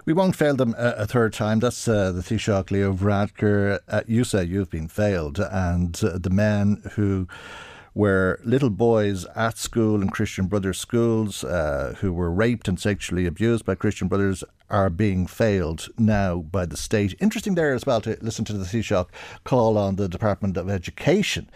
[0.05, 1.59] We won't fail them a, a third time.
[1.61, 3.81] That's uh, the Taoiseach Leo Varadkar.
[3.89, 7.27] Uh, you say you've been failed, and uh, the men who
[7.93, 13.27] were little boys at school in Christian Brothers schools uh, who were raped and sexually
[13.27, 17.17] abused by Christian Brothers are being failed now by the state.
[17.19, 19.09] Interesting there as well to listen to the Taoiseach
[19.43, 21.51] call on the Department of Education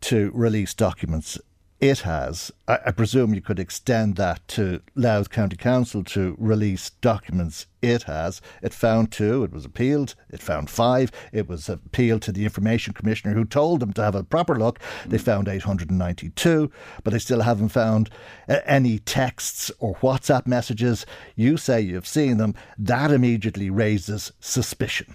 [0.00, 1.38] to release documents
[1.80, 2.50] it has.
[2.66, 8.04] I, I, presume you could extend that to Louth County Council to release documents it
[8.04, 8.40] has.
[8.62, 12.94] It found two, it was appealed, it found five, it was appealed to the Information
[12.94, 14.78] Commissioner who told them to have a proper look.
[15.06, 16.70] They found 892,
[17.04, 18.08] but they still haven't found
[18.48, 21.04] uh, any texts or WhatsApp messages.
[21.34, 22.54] You say you've seen them.
[22.78, 25.14] That immediately raises suspicion.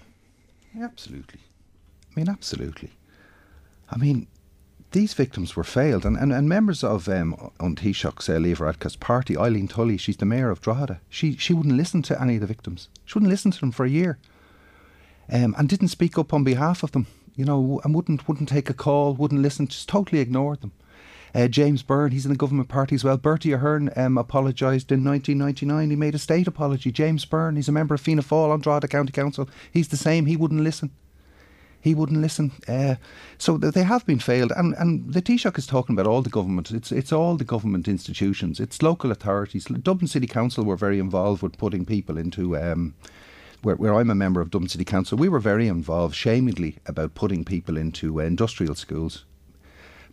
[0.80, 1.40] Absolutely.
[2.14, 2.92] I mean, absolutely.
[3.90, 4.26] I mean,
[4.92, 9.36] these victims were failed, and, and, and members of um, Taoiseach's uh, Leo Varadkar's party,
[9.36, 12.46] Eileen Tully, she's the mayor of Drogheda, she, she wouldn't listen to any of the
[12.46, 12.88] victims.
[13.04, 14.18] She wouldn't listen to them for a year
[15.30, 18.70] um, and didn't speak up on behalf of them, you know, and wouldn't, wouldn't take
[18.70, 20.72] a call, wouldn't listen, just totally ignored them.
[21.34, 23.16] Uh, James Byrne, he's in the government party as well.
[23.16, 25.88] Bertie Ahern um, apologised in 1999.
[25.88, 26.92] He made a state apology.
[26.92, 29.48] James Byrne, he's a member of Fianna Fáil on Drogheda County Council.
[29.72, 30.26] He's the same.
[30.26, 30.90] He wouldn't listen
[31.82, 32.52] he wouldn't listen.
[32.68, 32.94] Uh,
[33.38, 36.70] so they have been failed, and and the Taoiseach is talking about all the government.
[36.70, 38.60] It's it's all the government institutions.
[38.60, 39.64] It's local authorities.
[39.64, 42.56] Dublin City Council were very involved with putting people into.
[42.56, 42.94] Um,
[43.62, 47.14] where, where I'm a member of Dublin City Council, we were very involved, shamedly, about
[47.14, 49.24] putting people into uh, industrial schools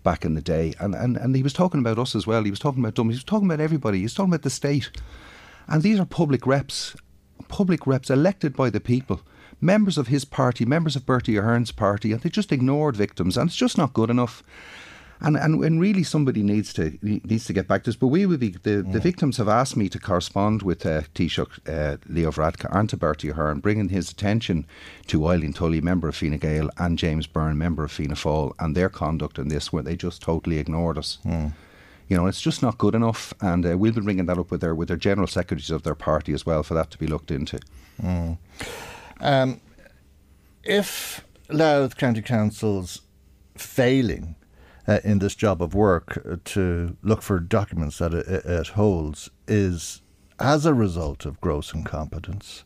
[0.04, 0.76] back in the day.
[0.80, 2.44] And, and, and he was talking about us as well.
[2.44, 3.14] He was talking about Dublin.
[3.14, 3.98] He was talking about everybody.
[3.98, 4.92] He was talking about the state.
[5.68, 6.96] And these are public reps,
[7.48, 9.22] public reps elected by the people
[9.62, 13.50] members of his party, members of Bertie Ahern's party, and they just ignored victims, and
[13.50, 14.44] it's just not good enough.
[15.22, 17.98] And, and and really somebody needs to needs to get back to this.
[17.98, 21.60] But we would be the, the victims have asked me to correspond with uh, Taoiseach
[21.68, 24.66] uh, Leo Varadkar and to Bertie Ahern, bringing his attention
[25.08, 28.78] to Eileen Tully, member of Fine Gael, and James Byrne, member of Fianna Fáil, and
[28.78, 31.18] their conduct in this, where they just totally ignored us.
[31.26, 31.52] Mm.
[32.08, 34.62] You know, it's just not good enough, and uh, we'll be bringing that up with
[34.62, 37.30] their with their general secretaries of their party as well for that to be looked
[37.30, 37.60] into.
[38.02, 38.38] Mm.
[39.20, 39.62] Um,
[40.64, 43.02] if Louth County Council's
[43.58, 44.36] failing
[44.88, 49.30] uh, in this job of work uh, to look for documents that it, it, holds
[49.48, 50.02] is
[50.40, 52.64] as a result of gross incompetence,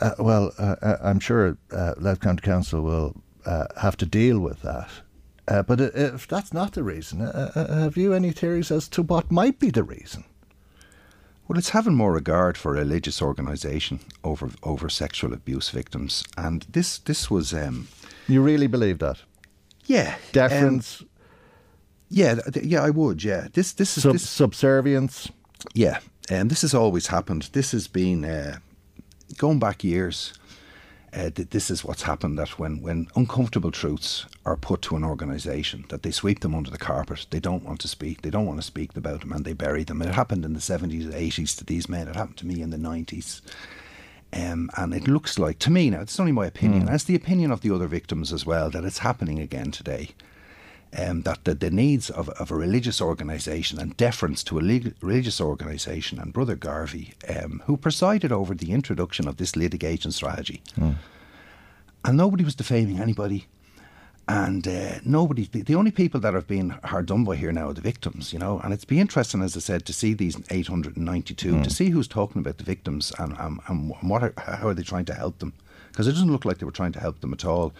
[0.00, 3.16] uh, well, uh, uh, I'm sure uh, Louth County Council will
[3.76, 4.90] have to deal with that.
[5.66, 9.70] but if that's not the reason, have you any theories as to what might be
[9.70, 10.24] the reason?
[11.48, 16.98] Well, it's having more regard for religious organisation over over sexual abuse victims, and this
[16.98, 17.52] this was.
[17.54, 17.88] Um,
[18.28, 19.18] you really believe that?
[19.86, 21.02] Yeah, deference.
[21.02, 21.08] Um,
[22.08, 23.22] yeah, th- yeah, I would.
[23.22, 25.30] Yeah, this this is Sub- this, subservience.
[25.74, 27.48] Yeah, and um, this has always happened.
[27.52, 28.58] This has been uh,
[29.38, 30.34] going back years
[31.16, 35.04] uh, that this is what's happened that when, when uncomfortable truths are put to an
[35.04, 37.26] organisation, that they sweep them under the carpet.
[37.30, 38.22] They don't want to speak.
[38.22, 40.02] They don't want to speak about them, and they bury them.
[40.02, 42.06] It happened in the seventies, and eighties to these men.
[42.06, 43.42] It happened to me in the nineties.
[44.32, 46.90] Um, and it looks like, to me now, it's only my opinion, mm.
[46.90, 50.10] as the opinion of the other victims as well, that it's happening again today.
[50.96, 54.94] Um, that the, the needs of, of a religious organisation and deference to a leg-
[55.02, 60.62] religious organisation and Brother Garvey, um, who presided over the introduction of this litigation strategy.
[60.78, 60.94] Mm.
[62.04, 63.46] And nobody was defaming anybody.
[64.28, 67.68] and uh, nobody, the, the, only people that have been hard done by here now
[67.68, 68.60] are the victims, you know.
[68.64, 71.62] And it's be interesting, as I said, to see these 892, mm.
[71.62, 74.82] to see who's talking about the victims and, and, and what are, how are they
[74.82, 75.52] trying to help them.
[75.88, 77.72] Because it doesn't look like they were trying to help them at all.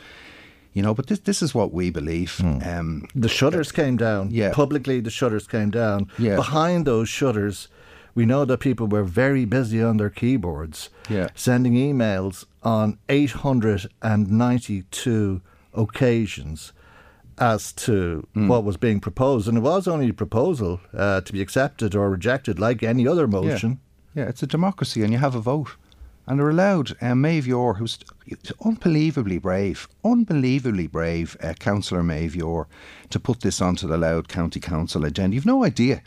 [0.77, 2.37] You know, but this this is what we believe.
[2.37, 2.67] Mm.
[2.67, 4.29] Um, the shutters came down.
[4.31, 4.53] Yeah.
[4.53, 6.11] Publicly, the shutters came down.
[6.19, 6.37] Yeah.
[6.37, 7.69] Behind those shutters,
[8.15, 11.29] we know that people were very busy on their keyboards, yeah.
[11.35, 15.41] sending emails on 892
[15.73, 16.75] occasions
[17.39, 18.47] as to mm.
[18.47, 19.49] what was being proposed.
[19.49, 23.27] And it was only a proposal uh, to be accepted or rejected like any other
[23.27, 23.81] motion.
[24.15, 24.25] Yeah.
[24.25, 25.75] yeah, it's a democracy and you have a vote.
[26.27, 27.99] And they're allowed uh, Maeve Yore, who's
[28.65, 32.67] unbelievably brave, unbelievably brave, uh, Councillor Maeve Yore,
[33.11, 35.37] to put this onto the Louth County Council agenda.
[35.37, 36.03] You've no idea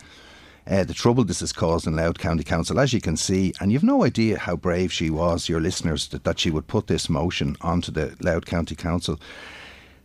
[0.69, 3.71] uh, the trouble this has caused in Louth County Council, as you can see, and
[3.71, 7.09] you've no idea how brave she was, your listeners, that, that she would put this
[7.09, 9.19] motion onto the Louth County Council.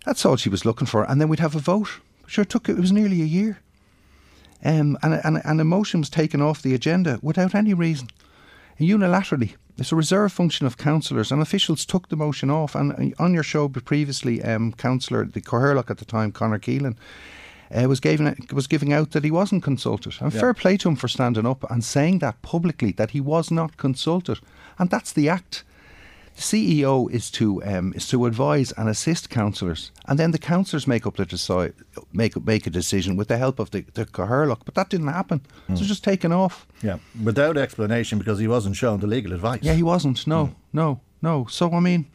[0.07, 2.01] That's all she was looking for, and then we'd have a vote.
[2.27, 3.61] Sure, took it was nearly a year,
[4.65, 8.09] um, and and and a motion was taken off the agenda without any reason,
[8.81, 9.57] unilaterally.
[9.77, 12.75] It's a reserve function of councillors, and officials took the motion off.
[12.75, 16.97] And uh, on your show previously, um, councillor the Cathaoirleach at the time, Conor Keelan.
[17.75, 20.15] Uh, was giving was giving out that he wasn't consulted.
[20.21, 20.41] And yeah.
[20.41, 23.77] fair play to him for standing up and saying that publicly that he was not
[23.77, 24.39] consulted.
[24.79, 25.65] And that's the act.
[26.37, 30.87] The CEO is to um, is to advise and assist councillors, and then the councillors
[30.87, 31.75] make up the decide
[32.13, 34.65] make make a decision with the help of the the Cathaoirleach.
[34.65, 35.41] But that didn't happen.
[35.69, 35.79] Mm.
[35.79, 36.67] So just taken off.
[36.83, 39.61] Yeah, without explanation because he wasn't shown the legal advice.
[39.63, 40.27] Yeah, he wasn't.
[40.27, 40.55] No, mm.
[40.73, 41.47] no, no.
[41.49, 42.07] So I mean,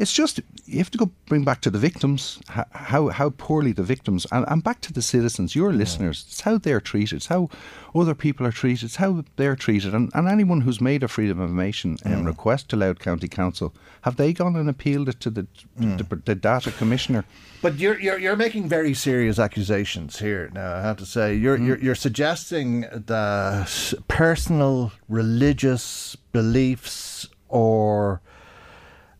[0.00, 3.82] it's just you have to go bring back to the victims how how poorly the
[3.82, 5.78] victims and, and back to the citizens, your yeah.
[5.78, 6.24] listeners.
[6.26, 7.50] It's how they're treated, it's how
[7.94, 11.38] other people are treated, it's how they're treated, and, and anyone who's made a freedom
[11.38, 15.30] of information um, request to Louth County Council, have they gone and appealed it to
[15.30, 15.46] the,
[15.78, 15.98] mm.
[15.98, 17.24] the, the data commissioner?
[17.60, 20.50] But you're, you're you're making very serious accusations here.
[20.54, 21.66] Now I have to say you're mm.
[21.66, 28.22] you're, you're suggesting that personal religious beliefs or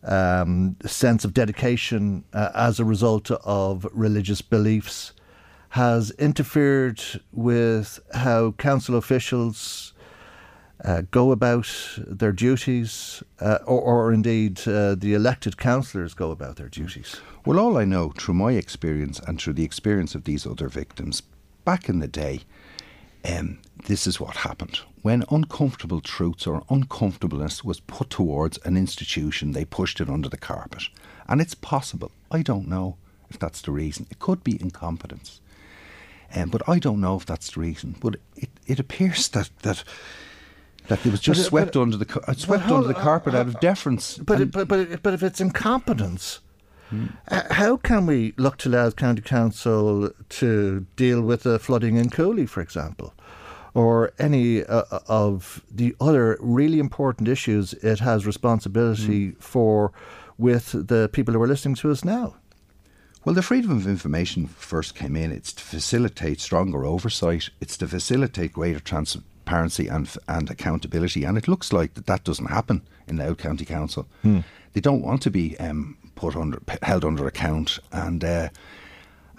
[0.03, 5.13] um, sense of dedication uh, as a result of religious beliefs
[5.69, 9.93] has interfered with how council officials
[10.83, 16.55] uh, go about their duties, uh, or, or, indeed uh, the elected councillors go about
[16.55, 17.21] their duties?
[17.45, 21.21] Well, all I know through my experience and through the experience of these other victims,
[21.65, 22.41] back in the day,
[23.23, 24.81] um, this is what happened.
[25.01, 30.37] When uncomfortable truths or uncomfortableness was put towards an institution, they pushed it under the
[30.37, 30.83] carpet.
[31.27, 32.11] And it's possible.
[32.29, 32.97] I don't know
[33.29, 34.05] if that's the reason.
[34.11, 35.41] It could be incompetence.
[36.35, 37.95] Um, but I don't know if that's the reason.
[37.99, 39.83] But it, it appears that, that
[40.87, 43.39] that it was just but, swept but, under the uh, swept under the carpet uh,
[43.39, 44.17] out of deference.
[44.17, 46.39] But it, but but but if it's incompetence,
[46.89, 47.07] hmm.
[47.27, 52.09] uh, how can we look to Louth County Council to deal with the flooding in
[52.09, 53.13] Cooley, for example?
[53.73, 59.37] Or any uh, uh, of the other really important issues it has responsibility mm.
[59.41, 59.91] for
[60.37, 62.35] with the people who are listening to us now?
[63.23, 65.31] Well, the freedom of information first came in.
[65.31, 67.49] It's to facilitate stronger oversight.
[67.59, 71.23] It's to facilitate greater transparency and and accountability.
[71.23, 74.07] And it looks like that, that doesn't happen in Louth County Council.
[74.23, 74.39] Hmm.
[74.73, 78.49] They don't want to be um, put under held under account, and uh,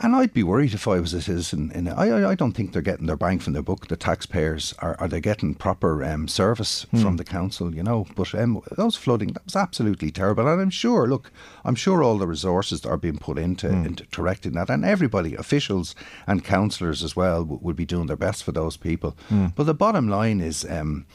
[0.03, 1.71] and I'd be worried if I was a citizen.
[1.75, 3.87] In I, I don't think they're getting their bang from their book.
[3.87, 7.01] The taxpayers are, are they getting proper um, service hmm.
[7.01, 7.75] from the council?
[7.75, 10.49] You know, but um, those flooding that was absolutely terrible.
[10.49, 11.31] And I'm sure, look,
[11.65, 13.87] I'm sure all the resources that are being put into, hmm.
[13.87, 15.95] into correcting that, and everybody, officials
[16.27, 19.17] and councillors as well, w- would be doing their best for those people.
[19.29, 19.47] Hmm.
[19.55, 20.65] But the bottom line is.
[20.69, 21.07] Um,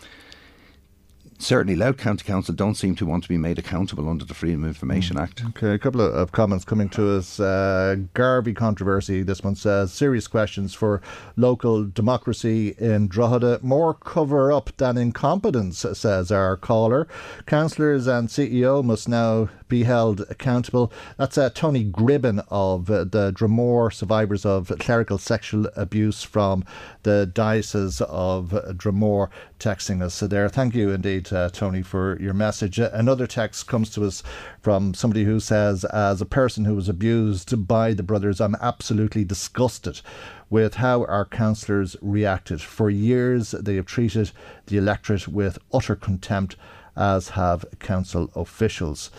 [1.37, 4.63] certainly Louth County Council don't seem to want to be made accountable under the Freedom
[4.63, 5.23] of Information mm.
[5.23, 5.43] Act.
[5.45, 7.39] Okay, a couple of, of comments coming to us.
[7.39, 11.01] Uh, Garvey controversy, this one says, serious questions for
[11.35, 13.59] local democracy in Drogheda.
[13.61, 17.07] More cover up than incompetence, says our caller.
[17.45, 20.91] Councillors and CEO must now be held accountable.
[21.17, 26.63] That's uh, Tony Gribben of uh, the Dromore survivors of clerical sexual abuse from
[27.03, 29.29] the Diocese of Dromore
[29.59, 30.49] texting us so there.
[30.49, 32.79] Thank you indeed, uh, Tony, for your message.
[32.79, 34.23] Another text comes to us
[34.61, 39.23] from somebody who says, As a person who was abused by the brothers, I'm absolutely
[39.23, 40.01] disgusted
[40.49, 42.61] with how our councillors reacted.
[42.61, 44.31] For years, they have treated
[44.67, 46.55] the electorate with utter contempt,
[46.95, 49.11] as have council officials.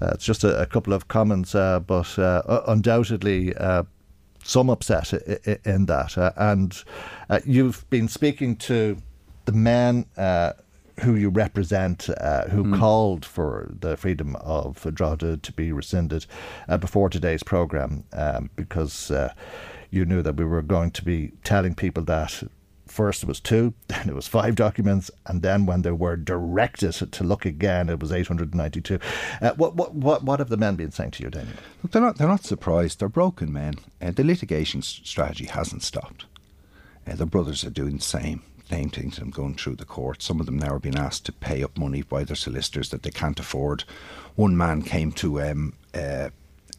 [0.00, 3.54] Uh, it's just a, a, couple of comments, uh, but uh, undoubtedly
[4.44, 5.12] some upset
[5.64, 6.32] in that.
[6.36, 6.82] and
[7.46, 8.96] you've been speaking to
[9.44, 10.06] the men
[11.00, 12.78] who you represent, uh, who mm.
[12.78, 16.26] called for the freedom of Drogheda to be rescinded
[16.68, 19.32] uh, before today's programme um, because uh,
[19.90, 22.42] you knew that we were going to be telling people that
[22.86, 26.92] first it was two, then it was five documents, and then when they were directed
[26.92, 28.98] to look again, it was 892.
[29.40, 31.56] Uh, what, what, what, what have the men been saying to you, Daniel?
[31.82, 33.00] Look, they're not, they're not surprised.
[33.00, 33.74] They're broken men.
[34.00, 36.26] Uh, the litigation strategy hasn't stopped.
[37.06, 38.42] Uh, the brothers are doing the same
[38.72, 40.22] same things and going through the court.
[40.22, 43.02] Some of them now are being asked to pay up money by their solicitors that
[43.02, 43.84] they can't afford.
[44.34, 46.30] One man came to um, uh,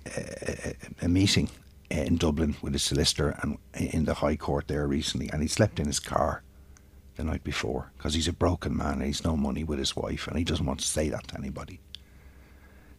[0.05, 0.73] a,
[1.03, 1.49] a meeting
[1.91, 5.79] in Dublin with his solicitor and in the High Court there recently, and he slept
[5.79, 6.41] in his car
[7.15, 10.27] the night before because he's a broken man and he's no money with his wife,
[10.27, 11.79] and he doesn't want to say that to anybody.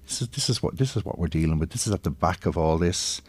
[0.07, 1.71] This is this is what this is what we're dealing with.
[1.71, 3.23] This is at the back of all this.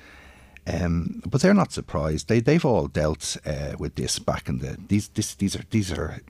[0.68, 2.28] Um, but they're not surprised.
[2.28, 5.92] They they've all dealt uh, with this back in the these this, these are these
[5.92, 6.22] are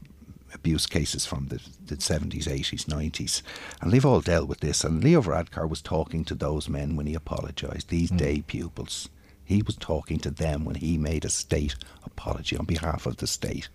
[0.53, 3.41] abuse cases from the, the 70s, 80s, 90s,
[3.81, 4.83] and they've all dealt with this.
[4.83, 7.89] And Leo Varadkar was talking to those men when he apologised.
[7.89, 8.17] These mm.
[8.17, 9.09] day pupils,
[9.43, 13.27] he was talking to them when he made a state apology on behalf of the
[13.27, 13.69] state.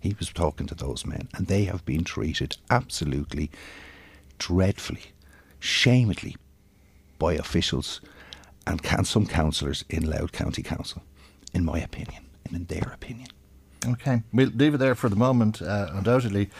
[0.00, 3.50] He was talking to those men, and they have been treated absolutely
[4.38, 5.12] dreadfully,
[5.58, 6.36] shamedly
[7.18, 8.00] by officials
[8.68, 11.02] and some councillors in Louth County Council,
[11.54, 13.28] in my opinion and in their opinion.
[13.86, 15.62] Okay, we'll leave it there for the moment.
[15.62, 16.50] Uh, undoubtedly,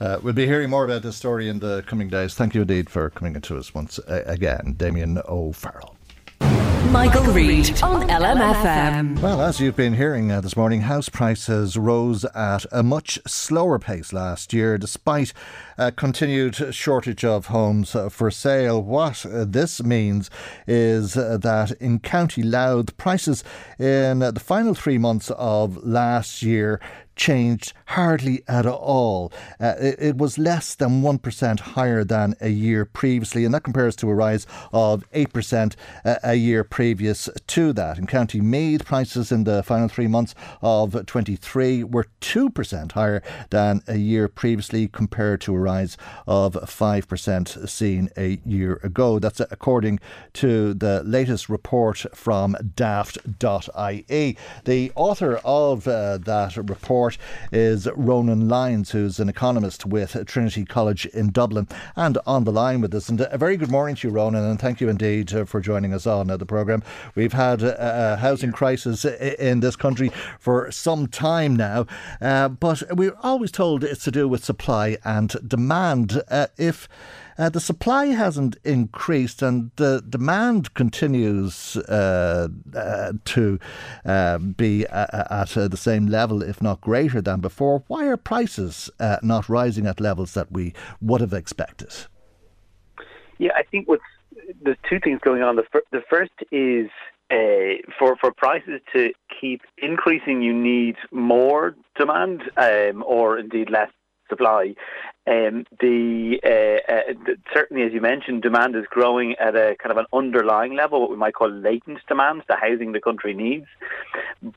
[0.00, 2.34] uh, we'll be hearing more about this story in the coming days.
[2.34, 5.97] Thank you indeed for coming into us once uh, again, Damian O'Farrell.
[6.86, 9.20] Michael, Reade on LMFM.
[9.20, 13.78] Well, as you've been hearing uh, this morning, house prices rose at a much slower
[13.78, 15.32] pace last year, despite
[15.76, 18.82] a continued shortage of homes uh, for sale.
[18.82, 20.30] What uh, this means
[20.66, 23.44] is uh, that in County Louth, prices
[23.78, 26.80] in the final three months of last year
[27.18, 29.30] changed hardly at all.
[29.60, 33.96] Uh, it, it, was less than 1% higher than a year previously, and that compares
[33.96, 37.98] to a rise of 8% a, a year previous to that.
[37.98, 43.82] In County Meath, prices in the final three months of 23 were 2% higher than
[43.88, 45.96] a year previously, compared to a rise
[46.26, 49.18] of 5% seen a year ago.
[49.18, 49.98] That's according
[50.34, 54.36] to the latest report from daft.ie.
[54.64, 60.64] The author of uh, that report report is Ronan Lyons, who's an economist with Trinity
[60.64, 63.08] College in Dublin, and on the line with us.
[63.08, 65.94] And a very good morning to you, Ronan, and thank you indeed uh, for joining
[65.94, 66.82] us on uh, the programme.
[67.14, 71.86] We've had a, housing crisis in this country for some time now,
[72.20, 76.20] uh, but we're always told it's to do with supply and demand.
[76.28, 76.88] Uh, if
[77.38, 83.58] uh, the supply hasn't increased and the demand continues uh, uh, to
[84.04, 87.84] uh, be at uh, the same level, if not greater than before.
[87.86, 91.94] Why are prices uh, not rising at levels that we would have expected?
[93.38, 94.02] Yeah, I think what's
[94.62, 95.56] there's two things going on.
[95.56, 96.88] The, fir- the first is
[97.30, 103.90] uh, for for prices to keep increasing, you need more demand, um, or indeed less
[104.28, 104.74] supply.
[105.26, 109.92] Um, the, uh, uh, the, certainly, as you mentioned, demand is growing at a kind
[109.92, 113.66] of an underlying level, what we might call latent demand, the housing the country needs.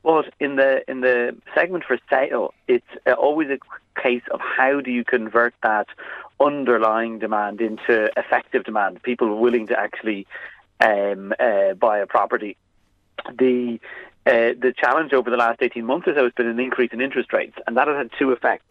[0.02, 4.80] But in the in the segment for sale, it's uh, always a case of how
[4.80, 5.88] do you convert that
[6.40, 10.26] underlying demand into effective demand, people willing to actually
[10.80, 12.56] um, uh, buy a property.
[13.26, 13.78] The
[14.24, 17.00] uh, the challenge over the last 18 months or so has been an increase in
[17.00, 18.64] interest rates, and that has had two effects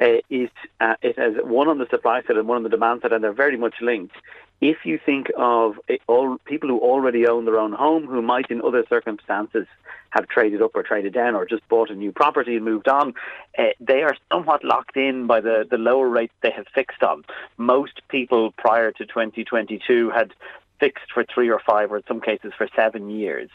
[0.00, 3.02] uh, it, uh, it has one on the supply side and one on the demand
[3.02, 4.16] side, and they're very much linked.
[4.60, 5.76] If you think of
[6.06, 9.66] all people who already own their own home, who might in other circumstances
[10.10, 13.14] have traded up or traded down or just bought a new property and moved on,
[13.58, 17.24] uh, they are somewhat locked in by the, the lower rates they have fixed on.
[17.56, 20.32] Most people prior to 2022 had
[20.78, 23.50] fixed for three or five, or in some cases for seven years.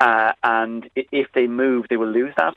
[0.00, 2.56] Uh, and if they move, they will lose that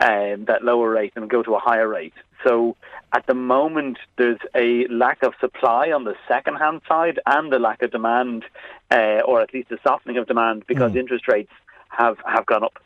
[0.00, 2.14] um, that lower rate and go to a higher rate.
[2.44, 2.76] So
[3.12, 7.82] at the moment, there's a lack of supply on the second-hand side and a lack
[7.82, 8.44] of demand,
[8.90, 10.98] uh, or at least a softening of demand because mm.
[10.98, 11.52] interest rates
[11.88, 12.78] have, have gone up.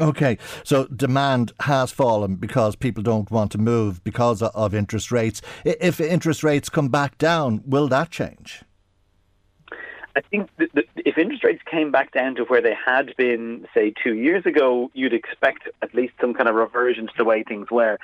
[0.00, 5.40] Okay, so demand has fallen because people don't want to move because of interest rates.
[5.64, 8.64] If interest rates come back down, will that change?
[10.16, 14.14] I think if interest rates came back down to where they had been, say, two
[14.14, 17.98] years ago, you'd expect at least some kind of reversion to the way things were.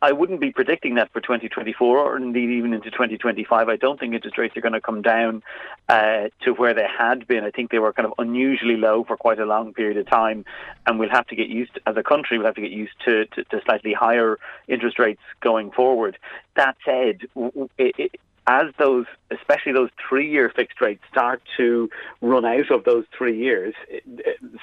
[0.00, 3.68] I, wouldn't be predicting that for 2024 or indeed even into 2025.
[3.68, 5.42] I don't think interest rates are going to come down
[5.88, 7.44] uh, to where they had been.
[7.44, 10.46] I think they were kind of unusually low for quite a long period of time,
[10.86, 12.94] and we'll have to get used, to, as a country, we'll have to get used
[13.04, 16.16] to, to, to slightly higher interest rates going forward.
[16.56, 17.20] That said,
[17.76, 21.88] it, as those, especially those three-year fixed rates, start to
[22.20, 23.74] run out of those three years,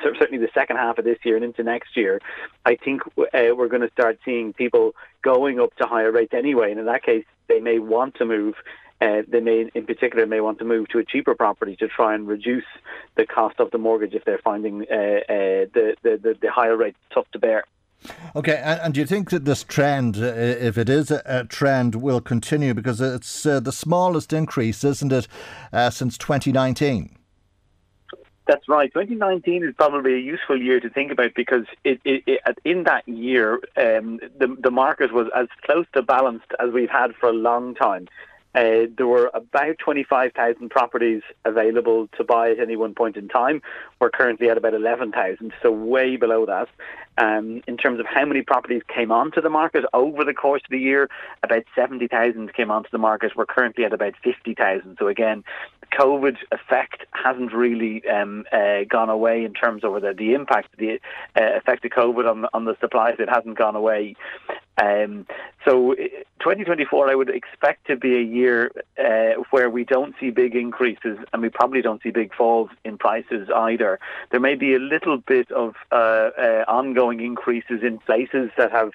[0.03, 2.21] certainly the second half of this year and into next year,
[2.65, 4.93] I think uh, we're going to start seeing people
[5.23, 6.71] going up to higher rates anyway.
[6.71, 8.55] And in that case, they may want to move.
[9.01, 12.13] Uh, they may, in particular, may want to move to a cheaper property to try
[12.13, 12.65] and reduce
[13.15, 16.95] the cost of the mortgage if they're finding uh, uh the, the, the higher rate
[17.11, 17.63] tough to bear.
[18.35, 21.43] Okay, and, and, do you think that this trend, uh, if it is a, a,
[21.43, 22.73] trend, will continue?
[22.73, 25.27] Because it's uh, the smallest increase, isn't it,
[25.71, 27.17] uh, since 2019?
[28.47, 28.91] That's right.
[28.91, 33.07] 2019 is probably a useful year to think about because it, it, it, in that
[33.07, 37.33] year, um, the, the market was as close to balanced as we've had for a
[37.33, 38.07] long time.
[38.53, 43.61] Uh, there were about 25,000 properties available to buy at any one point in time.
[43.99, 46.67] We're currently at about 11,000, so way below that.
[47.17, 50.71] Um, in terms of how many properties came onto the market over the course of
[50.71, 51.09] the year,
[51.43, 53.31] about 70,000 came onto the market.
[53.35, 54.97] We're currently at about 50,000.
[54.99, 55.43] So again,
[55.91, 60.99] COVID effect hasn't really um, uh, gone away in terms of the, the impact, the
[61.35, 63.15] uh, effect of COVID on, on the supplies.
[63.19, 64.15] It hasn't gone away.
[64.81, 65.27] Um,
[65.65, 65.93] so
[66.39, 71.19] 2024, I would expect to be a year uh, where we don't see big increases
[71.33, 73.99] and we probably don't see big falls in prices either.
[74.31, 78.91] There may be a little bit of uh, uh, ongoing increases in places that have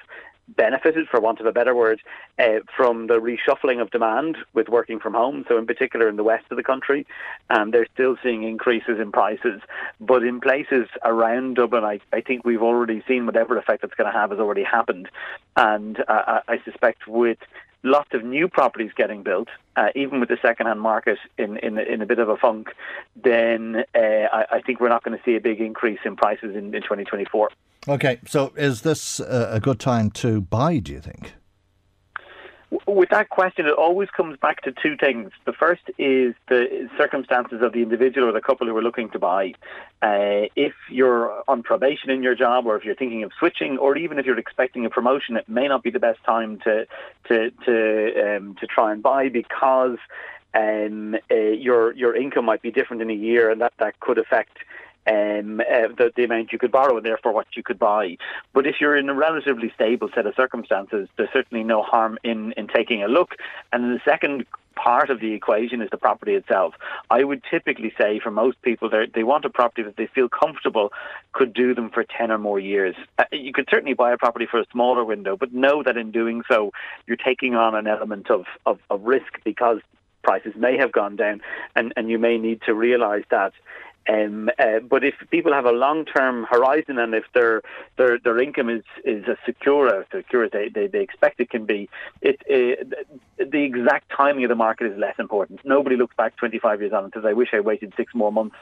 [0.48, 2.00] benefited, for want of a better word,
[2.38, 5.44] uh, from the reshuffling of demand with working from home.
[5.48, 7.06] So, in particular, in the west of the country,
[7.50, 9.60] um, they're still seeing increases in prices.
[10.00, 14.12] But in places around Dublin, I, I think we've already seen whatever effect it's going
[14.12, 15.08] to have has already happened.
[15.56, 17.38] And uh, I suspect with
[17.86, 22.02] lots of new properties getting built, uh, even with the second-hand market in, in, in
[22.02, 22.68] a bit of a funk,
[23.14, 26.56] then uh, I, I, think we're not going to see a big increase in prices
[26.56, 27.50] in, in 2024.
[27.88, 31.34] Okay, so is this a good time to buy, do you think?
[32.84, 35.30] With that question, it always comes back to two things.
[35.44, 39.20] The first is the circumstances of the individual or the couple who are looking to
[39.20, 39.54] buy.
[40.02, 43.96] Uh, if you're on probation in your job, or if you're thinking of switching, or
[43.96, 46.86] even if you're expecting a promotion, it may not be the best time to
[47.28, 49.98] to to um, to try and buy because
[50.54, 54.18] um, uh, your your income might be different in a year, and that that could
[54.18, 54.58] affect
[55.06, 58.16] um, uh, the, the amount you could borrow and therefore what you could buy.
[58.52, 62.52] But if you're in a relatively stable set of circumstances, there's certainly no harm in,
[62.52, 63.36] in taking a look.
[63.72, 64.46] And the second
[64.76, 66.74] part of the equation is the property itself.
[67.10, 70.92] I would typically say for most people, they want a property that they feel comfortable
[71.32, 72.94] could do them for 10 or more years.
[73.18, 76.12] Uh, you could certainly buy a property for a smaller window, but know that in
[76.12, 76.72] doing so,
[77.06, 79.80] you're taking on an element of, of, of risk because
[80.22, 81.40] prices may have gone down
[81.74, 83.52] and, and you may need to realise that
[84.08, 87.62] um, uh, but if people have a long-term horizon and if their
[87.96, 91.50] their their income is is as secure as secure as they, they, they expect it
[91.50, 91.88] can be,
[92.20, 95.60] it, uh, the exact timing of the market is less important.
[95.64, 98.56] Nobody looks back 25 years on and says, "I wish I waited six more months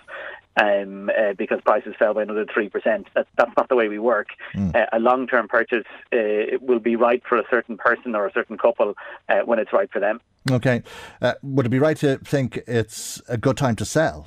[0.56, 3.98] um, uh, because prices fell by another three percent." That's that's not the way we
[3.98, 4.28] work.
[4.54, 4.86] Mm.
[4.92, 8.94] a long-term purchase uh, will be right for a certain person or a certain couple
[9.28, 10.20] uh, when it's right for them.
[10.50, 10.82] Okay,
[11.42, 14.26] would it be right to think it's a good time to sell?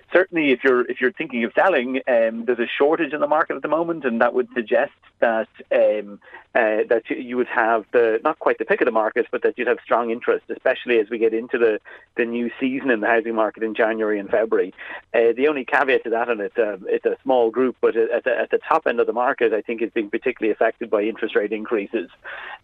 [0.13, 3.55] certainly if you're if you're thinking of selling, um, there's a shortage in the market
[3.55, 6.19] at the moment, and that would suggest that um,
[6.53, 9.57] uh, that you would have the not quite the pick of the market, but that
[9.57, 11.79] you'd have strong interest, especially as we get into the,
[12.17, 14.73] the new season in the housing market in January and February.
[15.13, 18.23] Uh, the only caveat to that, and it's a it's a small group, but at
[18.25, 21.03] the, at the top end of the market, I think is being particularly affected by
[21.03, 22.09] interest rate increases.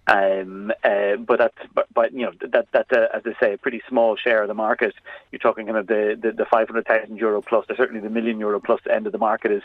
[0.08, 3.58] Um, uh, but that's but, but you know that that's a, as I say a
[3.58, 4.96] pretty small share of the market.
[5.32, 8.60] You're talking kind of the the, the 500,000 euro plus, or certainly the million euro
[8.60, 9.64] plus end of the market is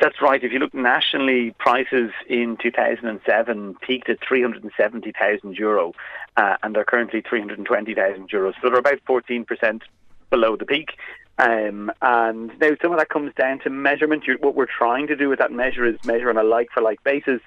[0.00, 0.42] That's right.
[0.42, 5.92] If you look nationally, prices in 2007 peaked at 370,000 euro,
[6.36, 8.54] uh, and they're currently 320,000 euros.
[8.62, 9.82] So they're about 14%
[10.30, 10.92] below the peak.
[11.38, 14.24] Um, and now some of that comes down to measurement.
[14.40, 17.40] What we're trying to do with that measure is measure on a like-for-like basis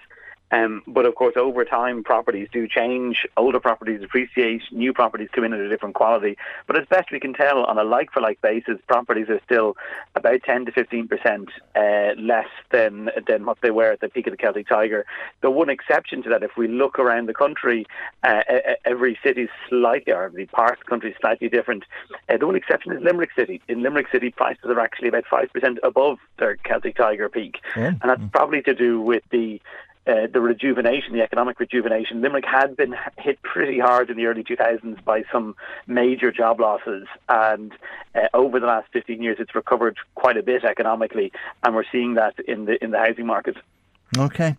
[0.52, 3.26] um, but of course, over time, properties do change.
[3.36, 6.38] Older properties appreciate, new properties come in at a different quality.
[6.68, 9.76] But as best we can tell, on a like for like basis, properties are still
[10.14, 14.28] about 10 to 15 percent uh, less than than what they were at the peak
[14.28, 15.06] of the Celtic Tiger.
[15.42, 17.88] The one exception to that, if we look around the country,
[18.24, 18.42] uh,
[18.86, 21.84] every city is slightly, or every part of the country is slightly different.
[22.30, 23.62] Uh, the one exception is Limerick City.
[23.68, 27.58] In Limerick City, prices are actually about 5% above their Celtic Tiger peak.
[27.76, 27.88] Yeah.
[27.88, 29.62] And that's probably to do with the
[30.08, 32.22] uh, the rejuvenation, the economic rejuvenation.
[32.22, 35.56] Limerick had been hit pretty hard in the early 2000s by some
[35.88, 37.72] major job losses, and
[38.14, 41.32] uh, over the last 15 years, it's recovered quite a bit economically,
[41.64, 43.58] and we're seeing that in the in the housing market.
[44.18, 44.56] Okay.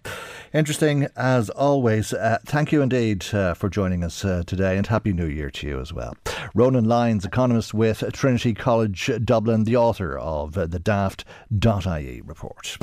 [0.52, 2.12] Interesting as always.
[2.12, 5.66] Uh, thank you indeed uh, for joining us uh, today and Happy New Year to
[5.66, 6.16] you as well.
[6.54, 12.76] Ronan Lyons, economist with Trinity College Dublin, the author of uh, the daft.ie report.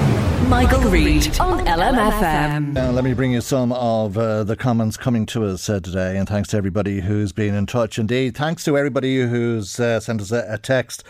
[0.47, 2.73] Michael, Reade on LMFM.
[2.73, 6.17] Now, let me bring you some of uh, the comments coming to us uh, today,
[6.17, 7.97] and thanks to everybody who's been in touch.
[7.97, 11.03] Indeed, thanks to everybody who's sent us a, a text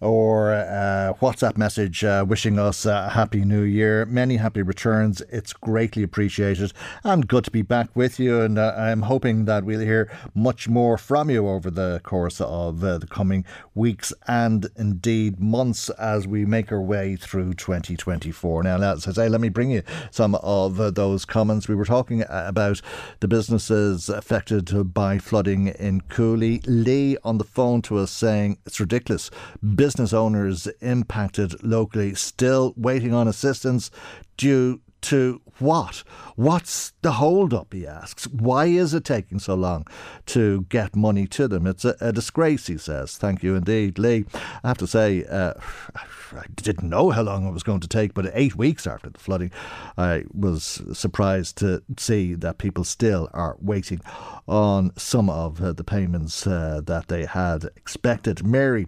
[0.00, 4.06] or a WhatsApp message uh, wishing us a happy new year.
[4.06, 5.20] Many happy returns.
[5.30, 6.72] It's greatly appreciated
[7.04, 8.40] and good to be back with you.
[8.40, 12.82] And uh, I'm hoping that we'll hear much more from you over the course of
[12.82, 13.44] uh, the coming
[13.74, 18.62] weeks and indeed months as we make our way through 2024.
[18.62, 21.68] Now, as I say, let me bring you some of uh, those comments.
[21.68, 22.80] We were talking uh, about
[23.20, 26.62] the businesses affected by flooding in Cooley.
[26.66, 29.30] Lee on the phone to us saying it's ridiculous.
[29.62, 33.90] Business business owners impacted locally still waiting on assistance
[34.36, 36.04] due to what?
[36.40, 38.26] What's the hold up, he asks.
[38.26, 39.86] Why is it taking so long
[40.24, 41.66] to get money to them?
[41.66, 43.18] It's a, a disgrace, he says.
[43.18, 44.24] Thank you indeed, Lee.
[44.64, 45.52] I have to say, uh,
[46.32, 49.18] I didn't know how long it was going to take, but eight weeks after the
[49.18, 49.50] flooding,
[49.98, 54.00] I was surprised to see that people still are waiting
[54.48, 58.46] on some of uh, the payments uh, that they had expected.
[58.46, 58.86] Mary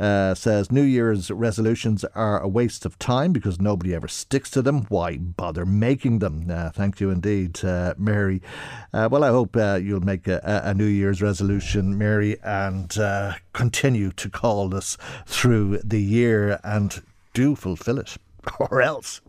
[0.00, 4.62] uh, says New Year's resolutions are a waste of time because nobody ever sticks to
[4.62, 4.86] them.
[4.88, 6.50] Why bother making them?
[6.50, 8.40] Uh, thank you indeed, uh, Mary.
[8.92, 12.96] Uh, well, I hope you'll make a, a, New Year's resolution, Mary, and
[13.52, 14.96] continue to call us
[15.26, 17.02] through the year and
[17.32, 18.16] do fulfill it.
[18.60, 19.20] or else.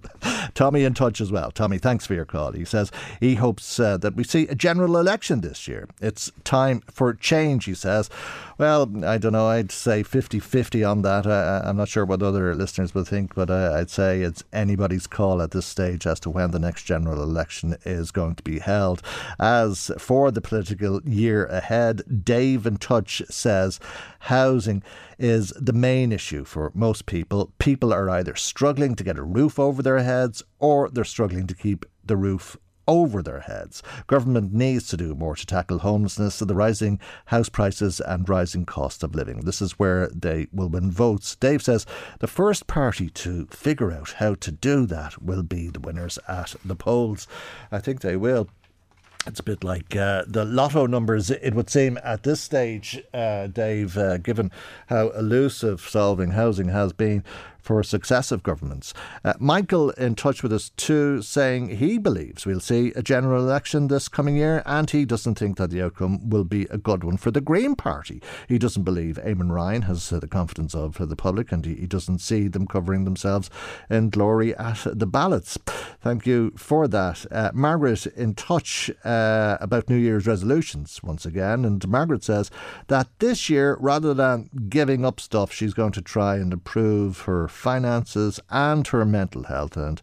[0.53, 1.51] Tommy in touch as well.
[1.51, 2.51] Tommy, thanks for your call.
[2.51, 5.87] He says he hopes uh, that we see a general election this year.
[6.01, 8.09] It's time for change, he says.
[8.57, 9.47] Well, I don't know.
[9.47, 11.27] I'd say 50 50 on that.
[11.27, 15.07] I, am not sure what other listeners would think, but uh, I'd say it's anybody's
[15.07, 18.59] call at this stage as to when the next general election is going to be
[18.59, 19.01] held.
[19.39, 23.79] As for the political year ahead, Dave in touch says
[24.19, 24.81] housing
[25.17, 27.51] is the main issue for most people.
[27.59, 31.55] People are either struggling to get a roof over their heads or they're struggling to
[31.55, 32.57] keep the roof
[32.87, 33.81] over their heads.
[34.07, 39.03] Government needs to do more to tackle homelessness, the rising house prices and rising cost
[39.03, 39.41] of living.
[39.41, 41.35] This is where they will win votes.
[41.35, 41.85] Dave says
[42.19, 46.55] the first party to figure out how to do that will be the winners at
[46.63, 47.27] the polls.
[47.71, 48.49] I think they will.
[49.27, 53.47] It's a bit like uh, the lotto numbers, it would seem, at this stage, uh,
[53.47, 54.51] Dave, uh, given
[54.85, 57.23] how elusive solving housing has been
[57.65, 58.93] for successive governments.
[59.23, 63.87] Uh, Michael in touch with us too, saying he believes we'll see a general election
[63.87, 67.17] this coming year, and he doesn't think that the outcome will be a good one
[67.17, 68.21] for the Green Party.
[68.47, 71.87] He doesn't believe Eamon Ryan has uh, the confidence of the public, and he, he
[71.87, 73.49] doesn't see them covering themselves
[73.89, 75.57] in glory at the ballots.
[76.01, 77.25] Thank you for that.
[77.31, 82.51] Uh, Margaret in touch uh, about New Year's resolutions once again, and Margaret says
[82.89, 87.47] that this year, rather than giving up stuff, she's going to try and improve her
[87.55, 89.77] finances and her mental health.
[89.77, 90.01] And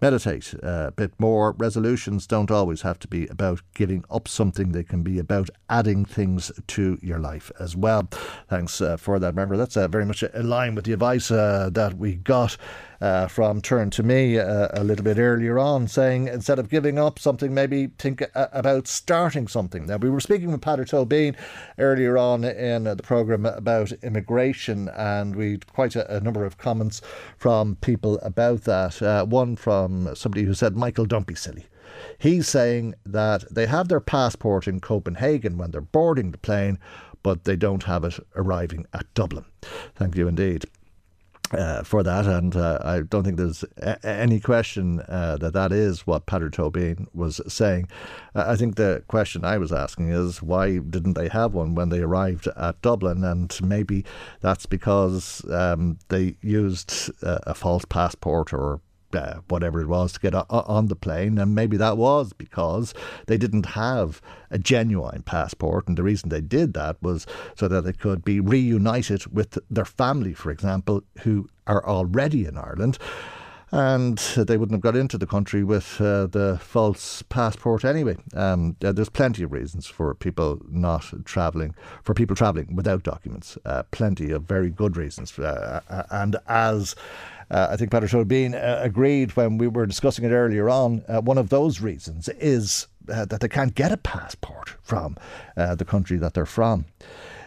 [0.00, 1.52] meditate a bit more.
[1.58, 6.04] Resolutions don't always have to be about giving up something, they can be about adding
[6.04, 8.08] things to your life as well.
[8.48, 9.28] Thanks uh, for that.
[9.28, 12.56] Remember, that's uh, very much in line with the advice uh, that we got
[13.00, 16.98] uh, from Turn to Me uh, a little bit earlier on, saying instead of giving
[16.98, 19.86] up something, maybe think uh, about starting something.
[19.86, 21.36] Now, we were speaking with Peadar Tóibín
[21.78, 26.44] earlier on in uh, the programme about immigration, and we had quite a, a, number
[26.44, 27.02] of comments
[27.36, 29.00] from people about that.
[29.02, 31.66] Uh, one from somebody who said, Michael, don't be silly.
[32.18, 36.78] He's saying that they have their passport in Copenhagen when they're boarding the plane,
[37.22, 39.44] but they don't have it arriving at Dublin.
[39.94, 40.64] Thank you indeed.
[41.52, 45.70] Uh, for that, and uh, I don't think there's a- any question uh, that that
[45.70, 47.88] is what Peadar Tóibín was saying.
[48.34, 52.00] I think the question I was asking is why didn't they have one when they
[52.00, 53.22] arrived at Dublin?
[53.22, 54.04] And maybe
[54.40, 58.80] that's because um, they used a false passport or
[59.12, 62.94] uh, whatever it was to get on the plane, and maybe that was because
[63.26, 64.20] they didn't have
[64.50, 67.26] a genuine passport, and the reason they did that was
[67.56, 72.56] so that they could be reunited with their family, for example, who are already in
[72.56, 72.98] Ireland.
[73.72, 78.16] And they wouldn't have got into the country with uh, the false passport anyway.
[78.32, 81.74] Um, uh, there's plenty of reasons for people not travelling,
[82.04, 83.58] for people travelling without documents.
[83.64, 85.36] Uh, plenty of very good reasons.
[85.36, 86.94] Uh, uh, and as
[87.50, 91.04] uh, I think Peadar Tóibín uh, agreed when we were discussing it earlier on.
[91.08, 95.16] Uh, one of those reasons is uh, that they can't get a passport from
[95.56, 96.86] uh, the country that they're from.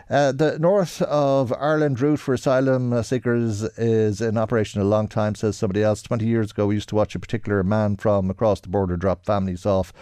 [0.10, 5.36] Uh, the north of Ireland route for asylum seekers is in operation a long time,
[5.36, 6.02] says somebody else.
[6.02, 9.24] 20 years ago, we used to watch a particular man from across the border drop
[9.24, 9.94] families off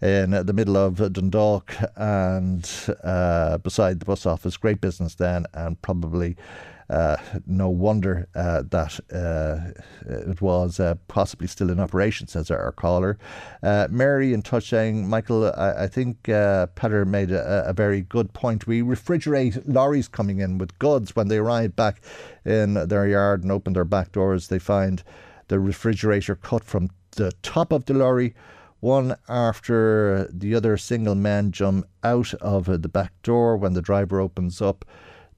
[0.00, 2.70] in the middle of Dundalk and
[3.02, 4.56] uh, beside the bus office.
[4.56, 6.36] Great business then, and probably
[6.90, 12.72] uh, no wonder uh, that uh, it was uh, possibly still in operation, says our
[12.72, 13.16] caller.
[13.62, 18.32] Uh, Mary in touch saying, Michael, I, I think Peadar made a, a, very good
[18.32, 18.66] point.
[18.66, 22.02] We refrigerate lorries coming in with goods when they arrive back
[22.44, 24.48] in their yard and open their back doors.
[24.48, 25.04] They find
[25.46, 28.34] the refrigerator cut from the top of the lorry
[28.80, 34.20] one after the other single men jump out of the back door when the driver
[34.20, 34.84] opens up.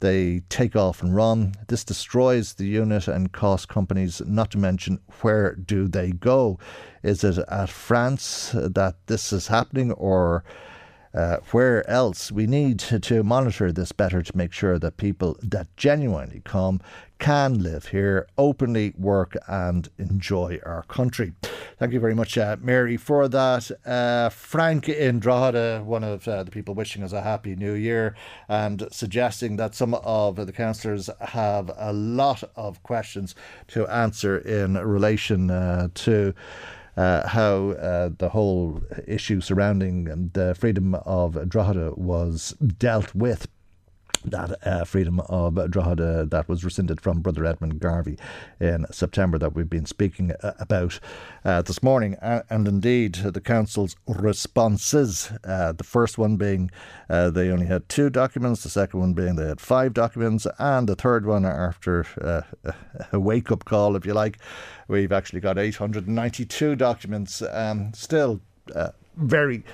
[0.02, 1.54] They take off and run.
[1.68, 6.58] This destroys the unit and costs companies, not to mention where do they go?
[7.04, 10.42] Is it at France that this is happening or
[11.14, 12.32] uh, where else?
[12.32, 16.80] We need to monitor this better to make sure that people that genuinely come
[17.22, 21.32] can live here, openly work and enjoy our country.
[21.78, 23.70] Thank you very much, uh, Mary, for that.
[23.86, 28.16] Uh, Frank in Drogheda, one of uh, the people wishing us a happy new year
[28.48, 33.36] and suggesting that some of the councillors have a lot of questions
[33.68, 36.34] to answer in relation uh, to.
[36.94, 43.48] Uh, how uh, the whole issue surrounding the freedom of Drogheda was dealt with
[44.24, 48.18] that uh, freedom of Drogheda that was rescinded from Brother Edmund Garvey
[48.60, 51.00] in September that we've been speaking uh, about
[51.44, 52.16] uh, this morning.
[52.20, 56.70] and indeed, the Council's responses uh, the first one being
[57.08, 60.88] uh, they only had two documents, the second one being they had five documents, and
[60.88, 62.72] the third one, after uh,
[63.12, 64.38] a wake up call, if you like,
[64.88, 67.42] we've actually got 892 documents.
[67.42, 68.40] Um, still
[69.16, 69.64] very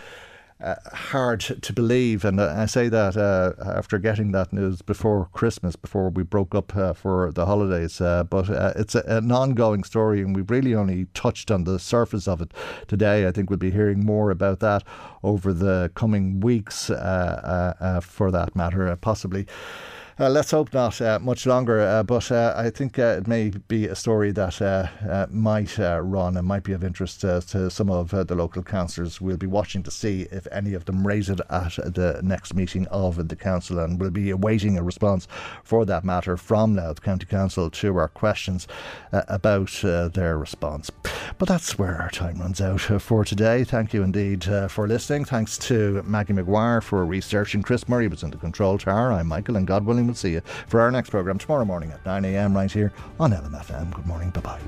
[0.60, 2.24] uh, hard to believe.
[2.24, 6.54] And uh, I say that uh, after getting that news before Christmas, before we broke
[6.54, 8.00] up uh, for the holidays.
[8.00, 11.78] Uh, but uh, it's a, an ongoing story, and we've really only touched on the
[11.78, 12.52] surface of it
[12.86, 13.26] today.
[13.26, 14.82] I think we'll be hearing more about that
[15.22, 19.46] over the coming weeks, for that matter, possibly.
[20.20, 23.50] Uh, let's hope not uh, much longer, uh, but uh, I think uh, it may
[23.50, 28.10] be a story that uh, might run and might be of interest to some of
[28.10, 29.20] the local councillors.
[29.20, 32.88] We'll be watching to see if any of them raise it at the next meeting
[32.88, 35.28] of the council, and we'll be awaiting a response
[35.62, 38.66] for that matter from Louth County Council to our questions
[39.12, 40.90] about their response.
[41.38, 43.62] But that's where our time runs out for today.
[43.62, 45.26] Thank you indeed for listening.
[45.26, 47.62] Thanks to Maggie McGuire for researching.
[47.62, 49.12] Chris Murray was in the control tower.
[49.12, 52.02] I'm Michael, and God willing, we'll see you for our next programme tomorrow morning at
[52.04, 53.94] 9am right here on LMFM.
[53.94, 54.30] Good morning.
[54.30, 54.60] Bye bye.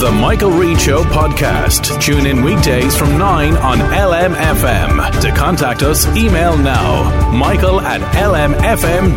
[0.00, 2.02] The Michael Reade Show podcast.
[2.02, 5.20] Tune in weekdays from 9 on LMFM.
[5.20, 9.14] To contact us, email now michael at lmfm.ie.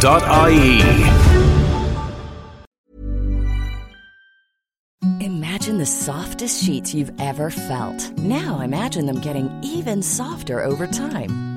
[5.26, 8.12] Imagine the softest sheets you've ever felt.
[8.18, 11.57] Now imagine them getting even softer over time.